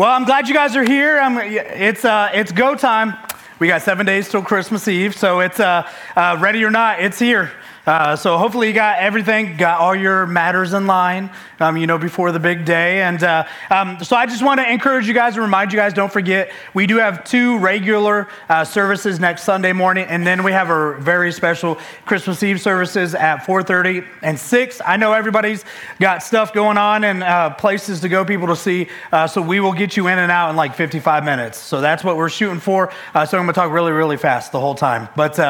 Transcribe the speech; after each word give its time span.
Well, 0.00 0.08
I'm 0.08 0.24
glad 0.24 0.48
you 0.48 0.54
guys 0.54 0.76
are 0.76 0.82
here. 0.82 1.20
I'm, 1.20 1.36
it's, 1.36 2.06
uh, 2.06 2.30
it's 2.32 2.52
go 2.52 2.74
time. 2.74 3.18
We 3.58 3.68
got 3.68 3.82
seven 3.82 4.06
days 4.06 4.30
till 4.30 4.40
Christmas 4.40 4.88
Eve, 4.88 5.14
so 5.14 5.40
it's 5.40 5.60
uh, 5.60 5.86
uh, 6.16 6.38
ready 6.40 6.64
or 6.64 6.70
not, 6.70 7.00
it's 7.00 7.18
here. 7.18 7.52
Uh, 7.90 8.14
so 8.14 8.38
hopefully 8.38 8.68
you 8.68 8.72
got 8.72 9.00
everything, 9.00 9.56
got 9.56 9.80
all 9.80 9.96
your 9.96 10.24
matters 10.24 10.74
in 10.74 10.86
line, 10.86 11.28
um, 11.58 11.76
you 11.76 11.88
know, 11.88 11.98
before 11.98 12.30
the 12.30 12.38
big 12.38 12.64
day. 12.64 13.02
And 13.02 13.20
uh, 13.20 13.44
um, 13.68 13.98
so 14.04 14.14
I 14.14 14.26
just 14.26 14.44
want 14.44 14.60
to 14.60 14.72
encourage 14.72 15.08
you 15.08 15.12
guys 15.12 15.34
and 15.34 15.42
remind 15.42 15.72
you 15.72 15.78
guys, 15.80 15.92
don't 15.92 16.12
forget, 16.12 16.52
we 16.72 16.86
do 16.86 16.98
have 16.98 17.24
two 17.24 17.58
regular 17.58 18.28
uh, 18.48 18.62
services 18.62 19.18
next 19.18 19.42
Sunday 19.42 19.72
morning, 19.72 20.06
and 20.08 20.24
then 20.24 20.44
we 20.44 20.52
have 20.52 20.70
our 20.70 20.92
very 20.98 21.32
special 21.32 21.78
Christmas 22.06 22.44
Eve 22.44 22.60
services 22.60 23.16
at 23.16 23.38
4.30 23.38 24.06
and 24.22 24.38
6. 24.38 24.80
I 24.86 24.96
know 24.96 25.12
everybody's 25.12 25.64
got 25.98 26.22
stuff 26.22 26.52
going 26.52 26.78
on 26.78 27.02
and 27.02 27.24
uh, 27.24 27.50
places 27.54 27.98
to 28.02 28.08
go, 28.08 28.24
people 28.24 28.46
to 28.46 28.56
see, 28.56 28.86
uh, 29.10 29.26
so 29.26 29.42
we 29.42 29.58
will 29.58 29.72
get 29.72 29.96
you 29.96 30.06
in 30.06 30.20
and 30.20 30.30
out 30.30 30.50
in 30.50 30.54
like 30.54 30.76
55 30.76 31.24
minutes. 31.24 31.58
So 31.58 31.80
that's 31.80 32.04
what 32.04 32.16
we're 32.16 32.28
shooting 32.28 32.60
for. 32.60 32.92
so 33.14 33.20
I'm 33.20 33.30
going 33.30 33.46
to 33.48 33.52
talk 33.52 33.72
really, 33.72 33.90
really 33.90 34.16
fast 34.16 34.52
the 34.52 34.60
whole 34.60 34.76
time. 34.76 35.08
But 35.16 35.40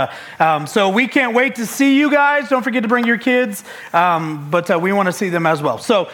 um, 0.40 0.66
so 0.66 0.88
we 0.88 1.06
can't 1.06 1.34
wait 1.34 1.56
to 1.56 1.66
see 1.66 1.98
you 1.98 2.10
guys 2.10 2.29
guys. 2.30 2.48
Don't 2.48 2.62
forget 2.62 2.84
to 2.84 2.88
bring 2.88 3.06
your 3.06 3.18
kids, 3.18 3.64
um, 3.92 4.48
but 4.50 4.70
uh, 4.70 4.78
we 4.78 4.92
want 4.92 5.06
to 5.06 5.12
see 5.12 5.30
them 5.30 5.46
as 5.46 5.60
well. 5.60 5.78
So, 5.78 6.08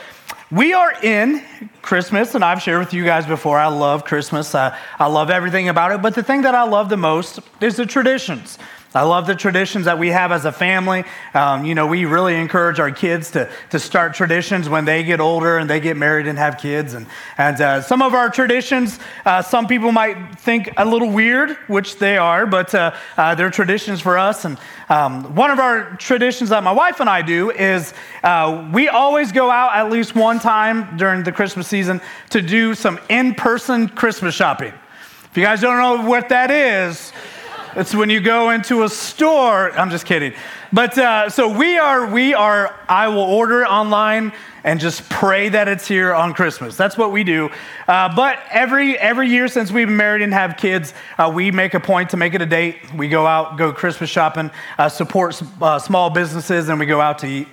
we 0.50 0.72
are 0.72 0.94
in 1.02 1.42
Christmas, 1.82 2.34
and 2.34 2.44
I've 2.44 2.62
shared 2.62 2.78
with 2.78 2.94
you 2.94 3.04
guys 3.04 3.26
before. 3.26 3.58
I 3.58 3.66
love 3.66 4.04
Christmas. 4.04 4.54
I, 4.54 4.78
I 4.98 5.08
love 5.08 5.28
everything 5.28 5.68
about 5.68 5.90
it. 5.92 6.00
But 6.00 6.14
the 6.14 6.22
thing 6.22 6.42
that 6.42 6.54
I 6.54 6.62
love 6.62 6.88
the 6.88 6.96
most 6.96 7.40
is 7.60 7.76
the 7.76 7.84
traditions. 7.84 8.58
I 8.94 9.02
love 9.02 9.26
the 9.26 9.34
traditions 9.34 9.84
that 9.84 9.98
we 9.98 10.08
have 10.08 10.32
as 10.32 10.44
a 10.46 10.52
family. 10.52 11.04
Um, 11.34 11.66
you 11.66 11.74
know, 11.74 11.86
we 11.86 12.06
really 12.06 12.34
encourage 12.34 12.80
our 12.80 12.90
kids 12.90 13.30
to, 13.32 13.50
to 13.70 13.78
start 13.78 14.14
traditions 14.14 14.68
when 14.68 14.86
they 14.86 15.04
get 15.04 15.20
older 15.20 15.58
and 15.58 15.68
they 15.68 15.80
get 15.80 15.96
married 15.96 16.26
and 16.26 16.38
have 16.38 16.56
kids. 16.56 16.94
And, 16.94 17.06
and 17.36 17.60
uh, 17.60 17.82
some 17.82 18.00
of 18.00 18.14
our 18.14 18.30
traditions, 18.30 18.98
uh, 19.26 19.42
some 19.42 19.66
people 19.66 19.92
might 19.92 20.38
think 20.38 20.70
a 20.78 20.84
little 20.84 21.10
weird, 21.10 21.58
which 21.66 21.98
they 21.98 22.16
are, 22.16 22.46
but 22.46 22.74
uh, 22.74 22.94
uh 23.16 23.34
they're 23.34 23.50
traditions 23.50 24.00
for 24.00 24.16
us. 24.16 24.44
And 24.44 24.56
um, 24.88 25.34
one 25.34 25.50
of 25.50 25.58
our 25.58 25.96
traditions 25.96 26.50
that 26.50 26.62
my 26.62 26.72
wife 26.72 27.00
and 27.00 27.10
I 27.10 27.22
do 27.22 27.50
is 27.50 27.92
uh, 28.22 28.70
we 28.72 28.88
always 28.88 29.30
go 29.32 29.50
out 29.50 29.74
at 29.74 29.90
least 29.90 30.14
one 30.14 30.38
time 30.38 30.96
during 30.96 31.22
the 31.22 31.32
Christmas 31.32 31.66
season 31.68 32.00
to 32.30 32.40
do 32.40 32.74
some 32.74 32.98
in 33.08 33.34
person 33.34 33.88
Christmas 33.88 34.34
shopping. 34.34 34.72
If 35.30 35.36
you 35.36 35.42
guys 35.42 35.60
don't 35.60 35.76
know 35.76 36.08
what 36.08 36.30
that 36.30 36.50
is, 36.50 37.12
it's 37.76 37.94
when 37.94 38.08
you 38.08 38.20
go 38.20 38.50
into 38.50 38.84
a 38.84 38.88
store. 38.88 39.70
I'm 39.78 39.90
just 39.90 40.06
kidding. 40.06 40.32
But 40.72 40.96
uh, 40.96 41.28
so 41.28 41.56
we 41.56 41.76
are, 41.78 42.10
we 42.10 42.32
are, 42.32 42.74
I 42.88 43.08
will 43.08 43.18
order 43.18 43.66
online 43.66 44.32
and 44.64 44.80
just 44.80 45.08
pray 45.08 45.50
that 45.50 45.68
it's 45.68 45.86
here 45.86 46.14
on 46.14 46.34
Christmas. 46.34 46.76
That's 46.76 46.96
what 46.96 47.12
we 47.12 47.22
do. 47.22 47.50
Uh, 47.86 48.14
but 48.16 48.38
every, 48.50 48.98
every 48.98 49.28
year 49.28 49.46
since 49.46 49.70
we've 49.70 49.86
been 49.86 49.96
married 49.96 50.22
and 50.22 50.32
have 50.32 50.56
kids, 50.56 50.94
uh, 51.18 51.30
we 51.32 51.50
make 51.50 51.74
a 51.74 51.80
point 51.80 52.10
to 52.10 52.16
make 52.16 52.34
it 52.34 52.42
a 52.42 52.46
date. 52.46 52.76
We 52.94 53.08
go 53.08 53.26
out, 53.26 53.58
go 53.58 53.72
Christmas 53.72 54.10
shopping, 54.10 54.50
uh, 54.78 54.88
support 54.88 55.40
uh, 55.60 55.78
small 55.78 56.10
businesses, 56.10 56.68
and 56.68 56.80
we 56.80 56.86
go 56.86 57.00
out 57.00 57.18
to 57.20 57.26
eat. 57.26 57.48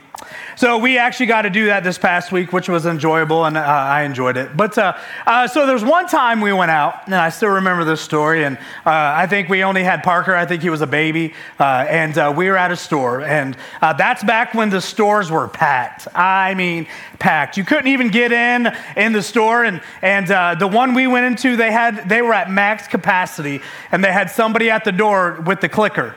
So 0.56 0.78
we 0.78 0.98
actually 0.98 1.26
got 1.26 1.42
to 1.44 1.50
do 1.50 1.66
that 1.66 1.84
this 1.84 1.98
past 1.98 2.32
week, 2.32 2.54
which 2.54 2.70
was 2.70 2.86
enjoyable, 2.86 3.46
and 3.46 3.58
uh, 3.58 3.62
I 3.62 4.04
enjoyed 4.04 4.38
it. 4.38 4.56
But 4.56 4.78
uh, 4.78 4.96
uh, 5.26 5.48
so 5.48 5.66
there's 5.66 5.84
one 5.84 6.08
time 6.08 6.42
we 6.42 6.54
went 6.54 6.72
out, 6.72 7.06
and 7.06 7.16
I 7.16 7.30
still 7.30 7.50
remember 7.50 7.84
this 7.84 8.02
story. 8.02 8.44
And 8.44 8.58
uh, 8.58 8.62
I 8.86 9.26
think 9.28 9.50
we 9.50 9.64
only 9.64 9.84
had 9.84 10.04
Parker. 10.04 10.36
I 10.36 10.46
think 10.46 10.62
he 10.62 10.70
was 10.70 10.82
a 10.82 10.88
baby, 10.88 11.34
uh, 11.60 11.86
and 11.90 12.18
uh, 12.18 12.34
we 12.36 12.50
were 12.50 12.58
at 12.58 12.72
a 12.72 12.76
store, 12.76 13.22
and 13.22 13.58
that's 13.82 14.24
back 14.24 14.54
when 14.54 14.70
the 14.70 14.82
stores 14.82 15.32
were 15.32 15.48
packed. 15.48 16.08
I 16.16 16.54
mean, 16.54 16.88
packed. 17.20 17.58
You 17.58 17.66
couldn't 17.66 17.88
even 17.88 18.10
get 18.10 18.32
in 18.32 18.72
in 18.96 19.14
the 19.14 19.24
store, 19.24 19.64
and 19.64 19.82
and 20.02 20.28
the 20.60 20.68
one 20.68 20.94
we 20.94 21.08
went 21.08 21.26
into, 21.26 21.56
they 21.58 21.72
had 21.72 22.08
they 22.08 22.22
were 22.22 22.34
at 22.34 22.52
max 22.52 22.88
capacity, 22.88 23.62
and 23.92 24.04
they 24.04 24.12
had 24.12 24.30
somebody 24.30 24.70
at 24.70 24.84
the 24.84 24.92
door 24.92 25.42
with 25.46 25.62
the 25.62 25.70
clicker 25.70 26.16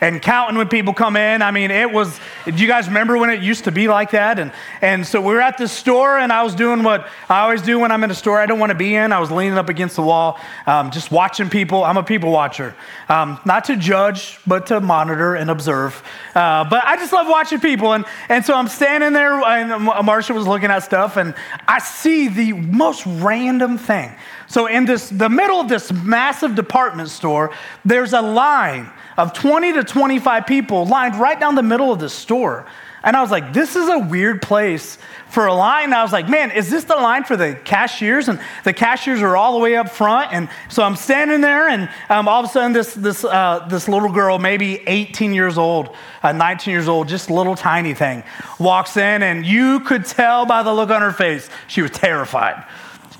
and 0.00 0.22
counting 0.22 0.56
when 0.56 0.68
people 0.68 0.94
come 0.94 1.16
in. 1.16 1.42
I 1.42 1.50
mean, 1.50 1.70
it 1.70 1.90
was, 1.90 2.18
do 2.44 2.52
you 2.52 2.66
guys 2.66 2.86
remember 2.86 3.18
when 3.18 3.30
it 3.30 3.42
used 3.42 3.64
to 3.64 3.72
be 3.72 3.88
like 3.88 4.12
that? 4.12 4.38
And, 4.38 4.52
and 4.80 5.06
so 5.06 5.20
we 5.20 5.34
were 5.34 5.40
at 5.40 5.58
the 5.58 5.68
store, 5.68 6.18
and 6.18 6.32
I 6.32 6.42
was 6.42 6.54
doing 6.54 6.82
what 6.82 7.08
I 7.28 7.40
always 7.40 7.62
do 7.62 7.78
when 7.78 7.90
I'm 7.90 8.04
in 8.04 8.10
a 8.10 8.14
store 8.14 8.38
I 8.38 8.46
don't 8.46 8.58
want 8.58 8.70
to 8.70 8.78
be 8.78 8.94
in. 8.94 9.12
I 9.12 9.20
was 9.20 9.30
leaning 9.30 9.58
up 9.58 9.68
against 9.68 9.96
the 9.96 10.02
wall, 10.02 10.38
um, 10.66 10.90
just 10.90 11.10
watching 11.10 11.50
people. 11.50 11.84
I'm 11.84 11.96
a 11.96 12.02
people 12.02 12.30
watcher, 12.30 12.74
um, 13.08 13.40
not 13.44 13.64
to 13.64 13.76
judge, 13.76 14.38
but 14.46 14.66
to 14.66 14.80
monitor 14.80 15.34
and 15.34 15.50
observe. 15.50 16.02
Uh, 16.34 16.64
but 16.68 16.84
I 16.84 16.96
just 16.96 17.12
love 17.12 17.26
watching 17.28 17.60
people. 17.60 17.92
And, 17.92 18.04
and 18.28 18.44
so 18.44 18.54
I'm 18.54 18.68
standing 18.68 19.12
there, 19.12 19.34
and 19.34 19.70
Marsha 19.88 20.34
was 20.34 20.46
looking 20.46 20.70
at 20.70 20.80
stuff, 20.80 21.16
and 21.16 21.34
I 21.66 21.78
see 21.80 22.28
the 22.28 22.52
most 22.52 23.04
random 23.06 23.78
thing. 23.78 24.14
So 24.48 24.66
in 24.66 24.86
this, 24.86 25.10
the 25.10 25.28
middle 25.28 25.60
of 25.60 25.68
this 25.68 25.92
massive 25.92 26.54
department 26.54 27.10
store, 27.10 27.52
there's 27.84 28.14
a 28.14 28.22
line 28.22 28.90
of 29.16 29.34
20 29.34 29.74
to 29.74 29.84
25 29.84 30.46
people 30.46 30.86
lined 30.86 31.16
right 31.16 31.38
down 31.38 31.54
the 31.54 31.62
middle 31.62 31.92
of 31.92 31.98
the 31.98 32.08
store. 32.08 32.66
And 33.02 33.16
I 33.16 33.20
was 33.20 33.30
like, 33.30 33.52
this 33.52 33.76
is 33.76 33.88
a 33.88 33.98
weird 33.98 34.42
place 34.42 34.98
for 35.30 35.46
a 35.46 35.54
line. 35.54 35.92
I 35.92 36.02
was 36.02 36.12
like, 36.12 36.28
man, 36.28 36.50
is 36.50 36.68
this 36.68 36.84
the 36.84 36.96
line 36.96 37.24
for 37.24 37.36
the 37.36 37.54
cashiers? 37.64 38.28
And 38.28 38.40
the 38.64 38.72
cashiers 38.72 39.20
are 39.20 39.36
all 39.36 39.52
the 39.52 39.60
way 39.60 39.76
up 39.76 39.90
front. 39.90 40.32
And 40.32 40.48
so 40.68 40.82
I'm 40.82 40.96
standing 40.96 41.40
there, 41.40 41.68
and 41.68 41.88
um, 42.08 42.26
all 42.26 42.42
of 42.42 42.50
a 42.50 42.52
sudden, 42.52 42.72
this, 42.72 42.94
this, 42.94 43.24
uh, 43.24 43.66
this 43.70 43.86
little 43.86 44.10
girl, 44.10 44.38
maybe 44.38 44.82
18 44.88 45.32
years 45.32 45.58
old, 45.58 45.94
uh, 46.22 46.32
19 46.32 46.72
years 46.72 46.88
old, 46.88 47.06
just 47.06 47.30
a 47.30 47.34
little 47.34 47.54
tiny 47.54 47.94
thing, 47.94 48.24
walks 48.58 48.96
in, 48.96 49.22
and 49.22 49.46
you 49.46 49.80
could 49.80 50.04
tell 50.04 50.44
by 50.44 50.62
the 50.62 50.72
look 50.72 50.90
on 50.90 51.00
her 51.00 51.12
face, 51.12 51.48
she 51.68 51.82
was 51.82 51.92
terrified. 51.92 52.64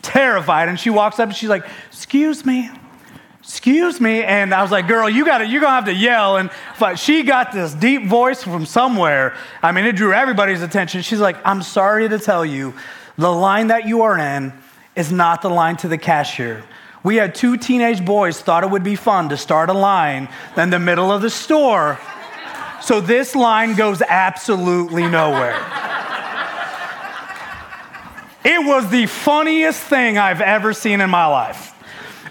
Terrified. 0.02 0.68
And 0.68 0.78
she 0.78 0.90
walks 0.90 1.18
up 1.18 1.28
and 1.28 1.36
she's 1.36 1.50
like, 1.50 1.66
excuse 1.90 2.44
me 2.44 2.70
excuse 3.48 3.98
me 3.98 4.22
and 4.22 4.52
i 4.52 4.60
was 4.60 4.70
like 4.70 4.86
girl 4.86 5.08
you 5.08 5.24
gotta 5.24 5.46
you're 5.46 5.62
gonna 5.62 5.74
have 5.74 5.86
to 5.86 5.94
yell 5.94 6.36
and 6.36 6.50
but 6.78 6.98
she 6.98 7.22
got 7.22 7.50
this 7.50 7.72
deep 7.72 8.06
voice 8.06 8.42
from 8.42 8.66
somewhere. 8.66 9.34
I 9.62 9.72
mean 9.72 9.86
it 9.86 9.96
drew 9.96 10.12
everybody's 10.12 10.60
attention. 10.60 11.00
She's 11.00 11.18
like 11.18 11.38
i'm 11.46 11.62
sorry 11.62 12.10
to 12.10 12.18
tell 12.18 12.44
you 12.44 12.74
the 13.16 13.32
line 13.32 13.68
that 13.68 13.86
you 13.88 14.02
are 14.02 14.18
in 14.18 14.52
is 14.94 15.10
not 15.10 15.40
the 15.40 15.48
line 15.48 15.78
to 15.78 15.88
the 15.88 15.96
cashier. 15.96 16.62
We 17.02 17.16
had 17.16 17.34
two 17.34 17.56
teenage 17.56 18.04
boys 18.04 18.38
thought 18.38 18.64
it 18.64 18.70
would 18.70 18.84
be 18.84 18.96
fun 18.96 19.30
to 19.30 19.38
start 19.38 19.70
a 19.70 19.72
line 19.72 20.28
in 20.58 20.68
the 20.68 20.78
middle 20.78 21.10
of 21.10 21.22
the 21.22 21.30
store. 21.30 21.98
So 22.82 23.00
this 23.00 23.34
line 23.34 23.76
goes 23.76 24.02
absolutely 24.02 25.08
nowhere 25.08 25.56
it 28.44 28.66
was 28.66 28.90
the 28.90 29.06
funniest 29.06 29.80
thing 29.80 30.18
i've 30.18 30.40
ever 30.40 30.72
seen 30.72 31.00
in 31.00 31.10
my 31.10 31.26
life 31.26 31.74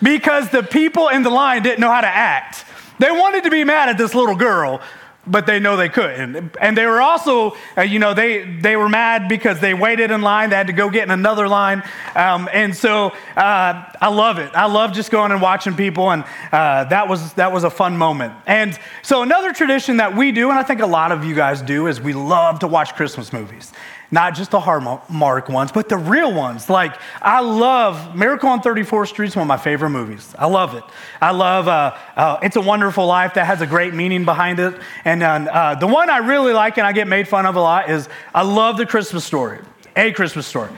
because 0.01 0.49
the 0.49 0.63
people 0.63 1.09
in 1.09 1.23
the 1.23 1.29
line 1.29 1.63
didn't 1.63 1.79
know 1.79 1.91
how 1.91 2.01
to 2.01 2.07
act. 2.07 2.65
They 2.99 3.11
wanted 3.11 3.43
to 3.43 3.51
be 3.51 3.63
mad 3.63 3.89
at 3.89 3.97
this 3.97 4.15
little 4.15 4.35
girl, 4.35 4.81
but 5.25 5.45
they 5.45 5.59
know 5.59 5.75
they 5.75 5.89
couldn't. 5.89 6.55
And 6.59 6.77
they 6.77 6.85
were 6.85 7.01
also, 7.01 7.55
uh, 7.77 7.81
you 7.81 7.99
know, 7.99 8.13
they, 8.13 8.43
they 8.59 8.75
were 8.75 8.89
mad 8.89 9.27
because 9.27 9.59
they 9.59 9.73
waited 9.73 10.09
in 10.09 10.21
line. 10.21 10.49
They 10.49 10.55
had 10.55 10.67
to 10.67 10.73
go 10.73 10.89
get 10.89 11.03
in 11.03 11.11
another 11.11 11.47
line. 11.47 11.83
Um, 12.15 12.49
and 12.51 12.75
so 12.75 13.09
uh, 13.35 13.91
I 14.01 14.07
love 14.07 14.39
it. 14.39 14.51
I 14.55 14.65
love 14.67 14.93
just 14.93 15.11
going 15.11 15.31
and 15.31 15.41
watching 15.41 15.75
people. 15.75 16.11
And 16.11 16.23
uh, 16.51 16.85
that, 16.85 17.07
was, 17.07 17.33
that 17.33 17.51
was 17.51 17.65
a 17.65 17.69
fun 17.69 17.97
moment. 17.97 18.33
And 18.47 18.77
so 19.03 19.21
another 19.21 19.51
tradition 19.53 19.97
that 19.97 20.15
we 20.15 20.31
do, 20.31 20.49
and 20.49 20.57
I 20.57 20.63
think 20.63 20.79
a 20.79 20.87
lot 20.87 21.11
of 21.11 21.25
you 21.25 21.35
guys 21.35 21.61
do, 21.61 21.87
is 21.87 21.99
we 21.99 22.13
love 22.13 22.59
to 22.59 22.67
watch 22.67 22.95
Christmas 22.95 23.33
movies. 23.33 23.73
Not 24.09 24.35
just 24.35 24.51
the 24.51 24.59
Hallmark 24.59 25.49
ones, 25.49 25.71
but 25.71 25.89
the 25.89 25.97
real 25.97 26.33
ones. 26.33 26.69
Like, 26.69 26.95
I 27.21 27.41
love 27.41 28.15
Miracle 28.15 28.49
on 28.49 28.61
34th 28.61 29.09
Street 29.09 29.27
is 29.27 29.35
one 29.35 29.43
of 29.43 29.47
my 29.47 29.57
favorite 29.57 29.89
movies. 29.89 30.33
I 30.37 30.47
love 30.47 30.75
it. 30.75 30.83
I 31.21 31.31
love 31.31 31.67
uh, 31.67 31.95
uh, 32.15 32.39
It's 32.41 32.55
a 32.55 32.61
Wonderful 32.61 33.05
Life 33.05 33.33
that 33.33 33.45
has 33.45 33.59
a 33.59 33.67
great 33.67 33.93
meaning 33.93 34.23
behind 34.23 34.59
it. 34.59 34.75
And 35.03 35.21
uh, 35.21 35.75
the 35.75 35.87
one 35.87 36.09
I 36.09 36.19
really 36.19 36.53
like 36.53 36.77
and 36.77 36.87
I 36.87 36.93
get 36.93 37.07
made 37.07 37.27
fun 37.27 37.45
of 37.45 37.57
a 37.57 37.61
lot 37.61 37.89
is 37.89 38.07
I 38.33 38.43
love 38.43 38.77
The 38.77 38.85
Christmas 38.85 39.25
Story, 39.25 39.59
A 39.97 40.13
Christmas 40.13 40.47
Story. 40.47 40.71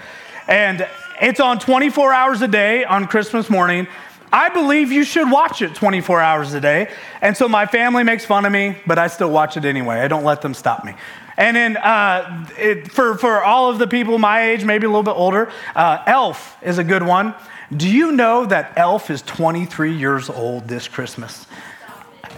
And 0.48 0.88
it's 1.22 1.40
on 1.40 1.60
24 1.60 2.12
hours 2.12 2.42
a 2.42 2.48
day 2.48 2.84
on 2.84 3.06
Christmas 3.06 3.48
morning. 3.50 3.88
I 4.32 4.50
believe 4.50 4.92
you 4.92 5.04
should 5.04 5.30
watch 5.30 5.62
it 5.62 5.76
24 5.76 6.22
hours 6.22 6.54
a 6.54 6.62
day. 6.62 6.92
And 7.22 7.36
so 7.36 7.48
my 7.48 7.66
family 7.66 8.04
makes 8.04 8.26
fun 8.26 8.46
of 8.46 8.52
me, 8.52 8.78
but 8.88 8.98
I 9.00 9.08
still 9.08 9.32
watch 9.32 9.58
it 9.58 9.66
anyway. 9.66 10.00
I 10.00 10.08
don't 10.08 10.24
let 10.24 10.42
them 10.42 10.54
stop 10.54 10.86
me. 10.86 10.94
And 11.40 11.56
then 11.56 11.78
uh, 11.78 12.48
it, 12.58 12.92
for, 12.92 13.18
for 13.18 13.42
all 13.42 13.72
of 13.72 13.80
the 13.80 13.88
people 13.88 14.20
my 14.20 14.50
age, 14.50 14.66
maybe 14.66 14.86
a 14.86 14.90
little 14.90 15.04
bit 15.04 15.16
older, 15.16 15.50
uh, 15.74 16.04
Elf 16.06 16.58
is 16.62 16.78
a 16.78 16.84
good 16.84 17.02
one. 17.02 17.34
Do 17.76 17.88
you 17.88 18.12
know 18.12 18.46
that 18.46 18.74
Elf 18.76 19.10
is 19.10 19.22
23 19.22 19.96
years 19.96 20.30
old 20.30 20.68
this 20.68 20.90
Christmas? 20.90 21.48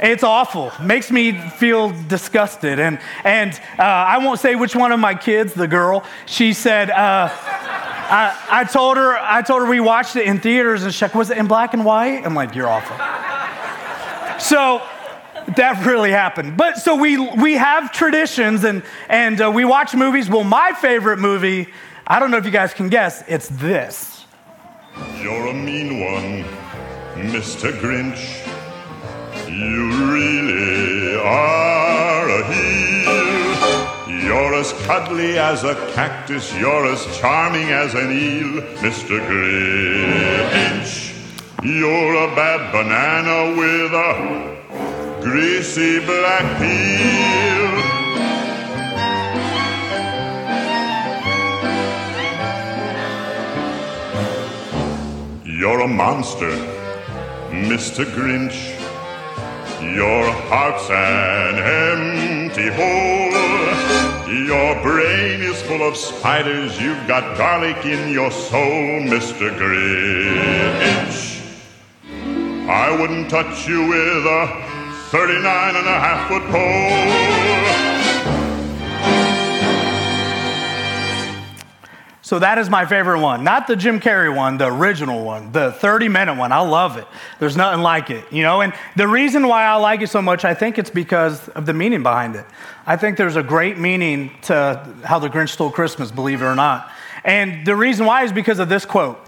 It's 0.04 0.24
awful. 0.24 0.72
Makes 0.80 1.10
me 1.10 1.32
feel 1.32 1.90
disgusted. 2.08 2.80
And, 2.80 3.00
and 3.24 3.54
uh, 3.80 3.82
I 3.82 4.20
won't 4.20 4.40
say 4.40 4.54
which 4.54 4.76
one 4.76 4.92
of 4.92 5.00
my 5.00 5.16
kids, 5.16 5.56
the 5.56 5.68
girl, 5.68 6.04
she 6.28 6.54
said, 6.54 6.92
uh, 6.92 7.30
I, 7.32 8.38
I, 8.52 8.64
told 8.66 8.98
her, 8.98 9.18
I 9.18 9.42
told 9.42 9.64
her 9.64 9.68
we 9.68 9.80
watched 9.80 10.16
it 10.16 10.28
in 10.28 10.40
theaters 10.40 10.84
and 10.84 11.02
like, 11.02 11.16
was 11.16 11.32
it 11.32 11.40
in 11.40 11.48
black 11.48 11.74
and 11.74 11.84
white? 11.84 12.24
I'm 12.24 12.36
like, 12.36 12.54
you're 12.54 12.70
awful. 12.70 12.98
so 14.40 14.88
that 15.56 15.86
really 15.86 16.12
happened. 16.12 16.58
But 16.58 16.78
so 16.78 16.96
we, 16.96 17.18
we 17.18 17.54
have 17.54 17.92
traditions 17.92 18.64
and, 18.64 18.84
and 19.10 19.42
uh, 19.42 19.52
we 19.52 19.66
watch 19.66 19.94
movies. 19.96 20.30
Well, 20.30 20.44
my 20.44 20.74
favorite 20.74 21.20
movie, 21.20 21.68
I 22.08 22.20
don't 22.20 22.32
know 22.32 22.38
if 22.38 22.46
you 22.46 22.52
guys 22.52 22.74
can 22.74 22.90
guess, 22.90 23.24
it's 23.28 23.48
this. 23.48 24.26
You're 25.18 25.48
a 25.48 25.54
mean 25.54 26.02
one, 26.02 26.44
Mr. 27.32 27.72
Grinch. 27.80 28.48
You 29.48 30.12
really 30.12 31.16
are 31.18 32.30
a 32.30 32.54
heel. 32.54 34.22
You're 34.24 34.54
as 34.56 34.74
cuddly 34.86 35.38
as 35.38 35.64
a 35.64 35.76
cactus, 35.94 36.54
you're 36.58 36.86
as 36.86 37.06
charming 37.18 37.70
as 37.70 37.94
an 37.96 38.12
eel, 38.12 38.62
Mr. 38.78 39.20
Grinch. 39.28 41.12
You're 41.64 42.16
a 42.16 42.36
bad 42.36 42.72
banana 42.72 43.56
with 43.58 43.94
a 43.94 44.61
greasy 45.22 46.00
black 46.00 46.46
peel. 46.60 47.72
You're 55.46 55.82
a 55.82 55.88
monster, 55.88 56.52
Mr. 57.52 58.04
Grinch. 58.16 58.80
Your 59.96 60.32
heart's 60.50 60.90
an 60.90 61.56
empty 61.60 62.70
hole. 62.70 63.32
Your 64.34 64.82
brain 64.82 65.42
is 65.42 65.62
full 65.62 65.88
of 65.88 65.96
spiders. 65.96 66.82
You've 66.82 67.08
got 67.08 67.38
garlic 67.38 67.86
in 67.86 68.10
your 68.10 68.32
soul, 68.32 69.02
Mr. 69.14 69.56
Grinch. 69.60 71.42
I 72.68 72.90
wouldn't 73.00 73.30
touch 73.30 73.68
you 73.68 73.88
with 73.88 74.26
a 74.26 74.71
39 75.12 75.76
and 75.76 75.88
a 75.88 76.00
half 76.00 76.30
foot 76.30 76.42
pole. 76.44 77.92
So 82.22 82.40
that 82.40 82.58
is 82.58 82.70
my 82.70 82.86
favorite 82.86 83.20
one. 83.20 83.44
Not 83.44 83.68
the 83.68 83.76
Jim 83.76 84.00
Carrey 84.00 84.34
one, 84.34 84.58
the 84.58 84.68
original 84.68 85.26
one, 85.26 85.52
the 85.52 85.74
30 85.74 86.08
minute 86.08 86.38
one. 86.38 86.54
I 86.54 86.62
love 86.62 86.96
it. 86.96 87.06
There's 87.42 87.58
nothing 87.58 87.82
like 87.82 88.10
it, 88.10 88.24
you 88.32 88.42
know? 88.44 88.62
And 88.62 88.72
the 88.96 89.06
reason 89.06 89.50
why 89.50 89.66
I 89.66 89.76
like 89.76 90.00
it 90.00 90.08
so 90.08 90.22
much, 90.22 90.46
I 90.46 90.54
think 90.54 90.78
it's 90.80 90.90
because 90.90 91.50
of 91.50 91.66
the 91.66 91.74
meaning 91.74 92.04
behind 92.04 92.38
it. 92.38 92.46
I 92.86 92.96
think 92.96 93.18
there's 93.18 93.36
a 93.36 93.44
great 93.44 93.78
meaning 93.78 94.32
to 94.44 94.96
how 95.04 95.20
the 95.20 95.28
Grinch 95.28 95.50
stole 95.50 95.72
Christmas, 95.72 96.10
believe 96.10 96.42
it 96.42 96.46
or 96.46 96.56
not. 96.56 96.90
And 97.26 97.68
the 97.68 97.76
reason 97.76 98.06
why 98.06 98.24
is 98.24 98.32
because 98.32 98.60
of 98.60 98.70
this 98.70 98.86
quote. 98.86 99.20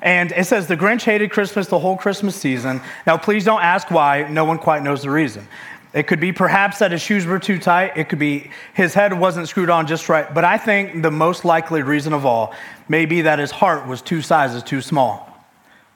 And 0.00 0.32
it 0.32 0.46
says, 0.46 0.66
The 0.66 0.76
Grinch 0.76 1.02
hated 1.02 1.30
Christmas 1.30 1.66
the 1.66 1.78
whole 1.78 1.96
Christmas 1.96 2.36
season. 2.36 2.80
Now, 3.06 3.16
please 3.16 3.44
don't 3.44 3.62
ask 3.62 3.90
why. 3.90 4.28
No 4.28 4.44
one 4.44 4.58
quite 4.58 4.82
knows 4.82 5.02
the 5.02 5.10
reason. 5.10 5.46
It 5.94 6.06
could 6.06 6.20
be 6.20 6.32
perhaps 6.32 6.78
that 6.78 6.92
his 6.92 7.00
shoes 7.00 7.24
were 7.24 7.38
too 7.38 7.58
tight. 7.58 7.96
It 7.96 8.08
could 8.08 8.18
be 8.18 8.50
his 8.74 8.94
head 8.94 9.18
wasn't 9.18 9.48
screwed 9.48 9.70
on 9.70 9.86
just 9.86 10.08
right. 10.08 10.32
But 10.32 10.44
I 10.44 10.58
think 10.58 11.02
the 11.02 11.10
most 11.10 11.44
likely 11.44 11.82
reason 11.82 12.12
of 12.12 12.26
all 12.26 12.54
may 12.88 13.06
be 13.06 13.22
that 13.22 13.38
his 13.38 13.50
heart 13.50 13.86
was 13.86 14.02
two 14.02 14.20
sizes 14.20 14.62
too 14.62 14.80
small. 14.80 15.24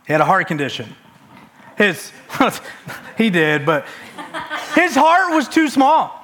He 0.07 0.13
had 0.13 0.21
a 0.21 0.25
heart 0.25 0.49
condition. 0.49 0.95
His, 1.77 2.11
he 3.19 3.31
did, 3.31 3.67
but 3.67 3.87
his 4.75 4.95
heart 4.95 5.35
was 5.35 5.49
too 5.49 5.69
small. 5.69 6.19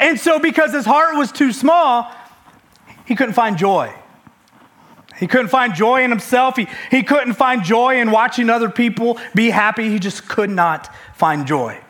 And 0.00 0.18
so, 0.18 0.38
because 0.38 0.72
his 0.72 0.84
heart 0.84 1.16
was 1.16 1.32
too 1.32 1.52
small, 1.52 2.10
he 3.04 3.16
couldn't 3.16 3.34
find 3.34 3.58
joy. 3.58 3.92
He 5.18 5.26
couldn't 5.26 5.48
find 5.48 5.74
joy 5.74 6.04
in 6.04 6.10
himself. 6.10 6.56
He, 6.56 6.68
he 6.90 7.02
couldn't 7.02 7.34
find 7.34 7.64
joy 7.64 8.00
in 8.00 8.10
watching 8.10 8.50
other 8.50 8.70
people 8.70 9.18
be 9.34 9.50
happy. 9.50 9.88
He 9.90 9.98
just 9.98 10.28
could 10.28 10.50
not 10.50 10.94
find 11.14 11.46
joy. 11.46 11.80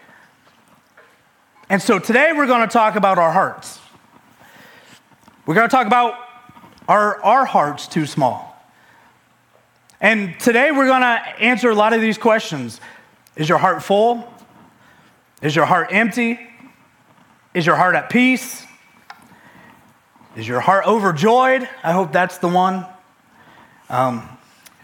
And 1.68 1.82
so 1.82 1.98
today 1.98 2.32
we're 2.34 2.46
going 2.46 2.66
to 2.66 2.72
talk 2.72 2.96
about 2.96 3.18
our 3.18 3.30
hearts. 3.30 3.78
We're 5.44 5.54
going 5.54 5.68
to 5.68 5.74
talk 5.74 5.86
about 5.86 6.14
are 6.88 7.22
our 7.22 7.44
hearts 7.44 7.86
too 7.86 8.06
small? 8.06 8.46
And 10.00 10.38
today 10.40 10.70
we're 10.70 10.86
going 10.86 11.02
to 11.02 11.20
answer 11.38 11.68
a 11.68 11.74
lot 11.74 11.92
of 11.92 12.00
these 12.00 12.16
questions. 12.16 12.80
Is 13.36 13.48
your 13.48 13.58
heart 13.58 13.82
full? 13.82 14.26
Is 15.42 15.54
your 15.54 15.66
heart 15.66 15.88
empty? 15.90 16.40
Is 17.52 17.66
your 17.66 17.76
heart 17.76 17.94
at 17.94 18.08
peace? 18.08 18.64
Is 20.34 20.48
your 20.48 20.60
heart 20.60 20.86
overjoyed? 20.86 21.68
I 21.82 21.92
hope 21.92 22.12
that's 22.12 22.38
the 22.38 22.48
one. 22.48 22.86
Um, 23.88 24.28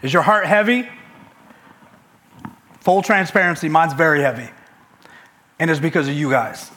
is 0.01 0.13
your 0.13 0.21
heart 0.21 0.45
heavy? 0.45 0.87
Full 2.81 3.01
transparency, 3.01 3.69
mine's 3.69 3.93
very 3.93 4.21
heavy. 4.21 4.49
And 5.59 5.71
it's 5.71 5.79
because 5.79 6.07
of 6.07 6.13
you 6.13 6.29
guys 6.29 6.69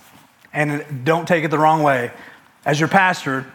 and 0.53 1.05
don't 1.05 1.27
take 1.27 1.45
it 1.45 1.51
the 1.51 1.59
wrong 1.59 1.83
way. 1.83 2.11
As 2.65 2.79
your 2.81 2.89
pastor, 2.89 3.47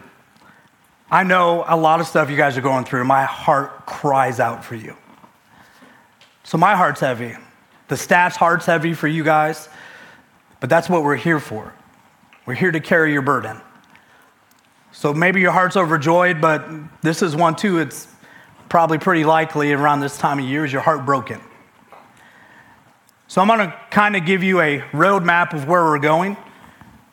I 1.10 1.22
know 1.22 1.64
a 1.66 1.76
lot 1.76 2.00
of 2.00 2.06
stuff 2.06 2.30
you 2.30 2.36
guys 2.36 2.56
are 2.56 2.62
going 2.62 2.84
through. 2.84 3.04
My 3.04 3.24
heart 3.24 3.86
cries 3.86 4.40
out 4.40 4.64
for 4.64 4.74
you. 4.74 4.96
So 6.42 6.58
my 6.58 6.76
heart's 6.76 7.00
heavy. 7.00 7.34
The 7.88 7.96
staff's 7.96 8.36
heart's 8.36 8.66
heavy 8.66 8.94
for 8.94 9.08
you 9.08 9.24
guys, 9.24 9.68
but 10.60 10.70
that's 10.70 10.88
what 10.88 11.04
we're 11.04 11.16
here 11.16 11.40
for. 11.40 11.74
We're 12.46 12.54
here 12.54 12.72
to 12.72 12.80
carry 12.80 13.12
your 13.12 13.22
burden. 13.22 13.60
So 14.92 15.12
maybe 15.12 15.40
your 15.40 15.52
heart's 15.52 15.76
overjoyed, 15.76 16.40
but 16.40 16.66
this 17.02 17.22
is 17.22 17.34
one 17.34 17.56
too. 17.56 17.78
It's 17.78 18.08
probably 18.74 18.98
pretty 18.98 19.22
likely 19.22 19.72
around 19.72 20.00
this 20.00 20.18
time 20.18 20.40
of 20.40 20.44
year 20.44 20.64
is 20.64 20.72
your 20.72 20.82
heart 20.82 21.06
broken. 21.06 21.40
So 23.28 23.40
I'm 23.40 23.46
going 23.46 23.60
to 23.60 23.80
kind 23.92 24.16
of 24.16 24.26
give 24.26 24.42
you 24.42 24.60
a 24.60 24.80
roadmap 24.90 25.52
of 25.52 25.68
where 25.68 25.84
we're 25.84 26.00
going. 26.00 26.36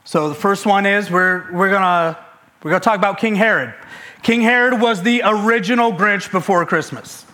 So 0.04 0.28
the 0.30 0.34
first 0.34 0.66
one 0.66 0.88
is 0.88 1.12
we're, 1.12 1.52
we're 1.52 1.70
going 1.70 1.84
to 1.84 2.18
we're 2.64 2.72
gonna 2.72 2.80
talk 2.82 2.98
about 2.98 3.20
King 3.20 3.36
Herod. 3.36 3.76
King 4.24 4.42
Herod 4.42 4.82
was 4.82 5.04
the 5.04 5.22
original 5.24 5.92
Grinch 5.92 6.32
before 6.32 6.66
Christmas. 6.66 7.28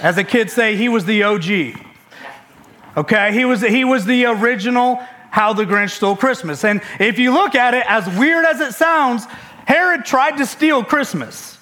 As 0.00 0.16
the 0.16 0.24
kids 0.24 0.52
say, 0.52 0.74
he 0.74 0.88
was 0.88 1.04
the 1.04 1.22
OG. 1.22 1.78
Okay, 2.96 3.32
he 3.32 3.44
was, 3.44 3.60
he 3.60 3.84
was 3.84 4.04
the 4.06 4.24
original 4.24 4.96
How 5.30 5.52
the 5.52 5.62
Grinch 5.62 5.90
Stole 5.90 6.16
Christmas. 6.16 6.64
And 6.64 6.82
if 6.98 7.20
you 7.20 7.32
look 7.32 7.54
at 7.54 7.74
it, 7.74 7.84
as 7.88 8.08
weird 8.18 8.44
as 8.44 8.60
it 8.60 8.72
sounds, 8.72 9.24
Herod 9.66 10.04
tried 10.04 10.38
to 10.38 10.46
steal 10.46 10.82
Christmas. 10.82 11.55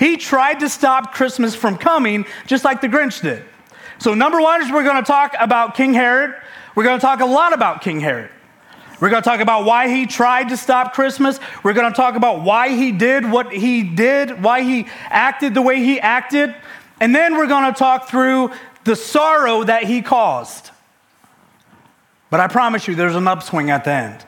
He 0.00 0.16
tried 0.16 0.60
to 0.60 0.70
stop 0.70 1.12
Christmas 1.12 1.54
from 1.54 1.76
coming, 1.76 2.24
just 2.46 2.64
like 2.64 2.80
the 2.80 2.88
Grinch 2.88 3.20
did. 3.20 3.44
So, 3.98 4.14
number 4.14 4.40
one 4.40 4.62
is 4.62 4.72
we're 4.72 4.82
going 4.82 4.96
to 4.96 5.06
talk 5.06 5.34
about 5.38 5.74
King 5.74 5.92
Herod. 5.92 6.34
We're 6.74 6.84
going 6.84 6.98
to 6.98 7.02
talk 7.02 7.20
a 7.20 7.26
lot 7.26 7.52
about 7.52 7.82
King 7.82 8.00
Herod. 8.00 8.30
We're 8.98 9.10
going 9.10 9.22
to 9.22 9.28
talk 9.28 9.40
about 9.40 9.66
why 9.66 9.90
he 9.90 10.06
tried 10.06 10.48
to 10.48 10.56
stop 10.56 10.94
Christmas. 10.94 11.38
We're 11.62 11.74
going 11.74 11.92
to 11.92 11.94
talk 11.94 12.14
about 12.14 12.40
why 12.44 12.70
he 12.70 12.92
did 12.92 13.30
what 13.30 13.52
he 13.52 13.82
did, 13.82 14.42
why 14.42 14.62
he 14.62 14.86
acted 15.10 15.52
the 15.52 15.60
way 15.60 15.80
he 15.80 16.00
acted. 16.00 16.54
And 16.98 17.14
then 17.14 17.36
we're 17.36 17.46
going 17.46 17.70
to 17.70 17.78
talk 17.78 18.08
through 18.08 18.52
the 18.84 18.96
sorrow 18.96 19.64
that 19.64 19.84
he 19.84 20.00
caused. 20.00 20.70
But 22.30 22.40
I 22.40 22.48
promise 22.48 22.88
you, 22.88 22.94
there's 22.94 23.16
an 23.16 23.28
upswing 23.28 23.68
at 23.68 23.84
the 23.84 23.90
end. 23.90 24.24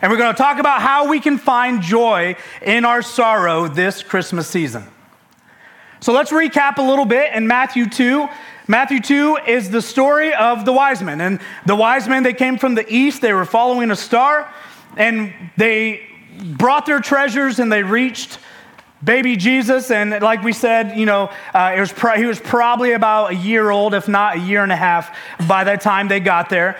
And 0.00 0.12
we're 0.12 0.18
going 0.18 0.32
to 0.32 0.38
talk 0.40 0.58
about 0.58 0.80
how 0.80 1.08
we 1.08 1.18
can 1.18 1.38
find 1.38 1.82
joy 1.82 2.36
in 2.62 2.84
our 2.84 3.02
sorrow 3.02 3.66
this 3.66 4.02
Christmas 4.02 4.46
season. 4.46 4.84
So 6.00 6.12
let's 6.12 6.30
recap 6.30 6.78
a 6.78 6.82
little 6.82 7.04
bit 7.04 7.34
in 7.34 7.48
Matthew 7.48 7.88
2. 7.88 8.28
Matthew 8.68 9.00
2 9.00 9.38
is 9.48 9.70
the 9.70 9.82
story 9.82 10.32
of 10.32 10.64
the 10.64 10.72
wise 10.72 11.02
men. 11.02 11.20
And 11.20 11.40
the 11.66 11.74
wise 11.74 12.06
men, 12.06 12.22
they 12.22 12.34
came 12.34 12.58
from 12.58 12.76
the 12.76 12.86
east, 12.92 13.20
they 13.22 13.32
were 13.32 13.44
following 13.44 13.90
a 13.90 13.96
star, 13.96 14.48
and 14.96 15.34
they 15.56 16.06
brought 16.56 16.86
their 16.86 17.00
treasures 17.00 17.58
and 17.58 17.72
they 17.72 17.82
reached 17.82 18.38
baby 19.02 19.36
Jesus. 19.36 19.90
And 19.90 20.10
like 20.22 20.42
we 20.42 20.52
said, 20.52 20.96
you 20.96 21.06
know, 21.06 21.30
uh, 21.54 21.74
was 21.78 21.92
pro- 21.92 22.16
he 22.16 22.26
was 22.26 22.38
probably 22.38 22.92
about 22.92 23.32
a 23.32 23.34
year 23.34 23.70
old, 23.70 23.94
if 23.94 24.06
not 24.06 24.36
a 24.36 24.40
year 24.40 24.62
and 24.62 24.70
a 24.70 24.76
half, 24.76 25.16
by 25.48 25.64
the 25.64 25.76
time 25.76 26.06
they 26.06 26.20
got 26.20 26.48
there. 26.48 26.78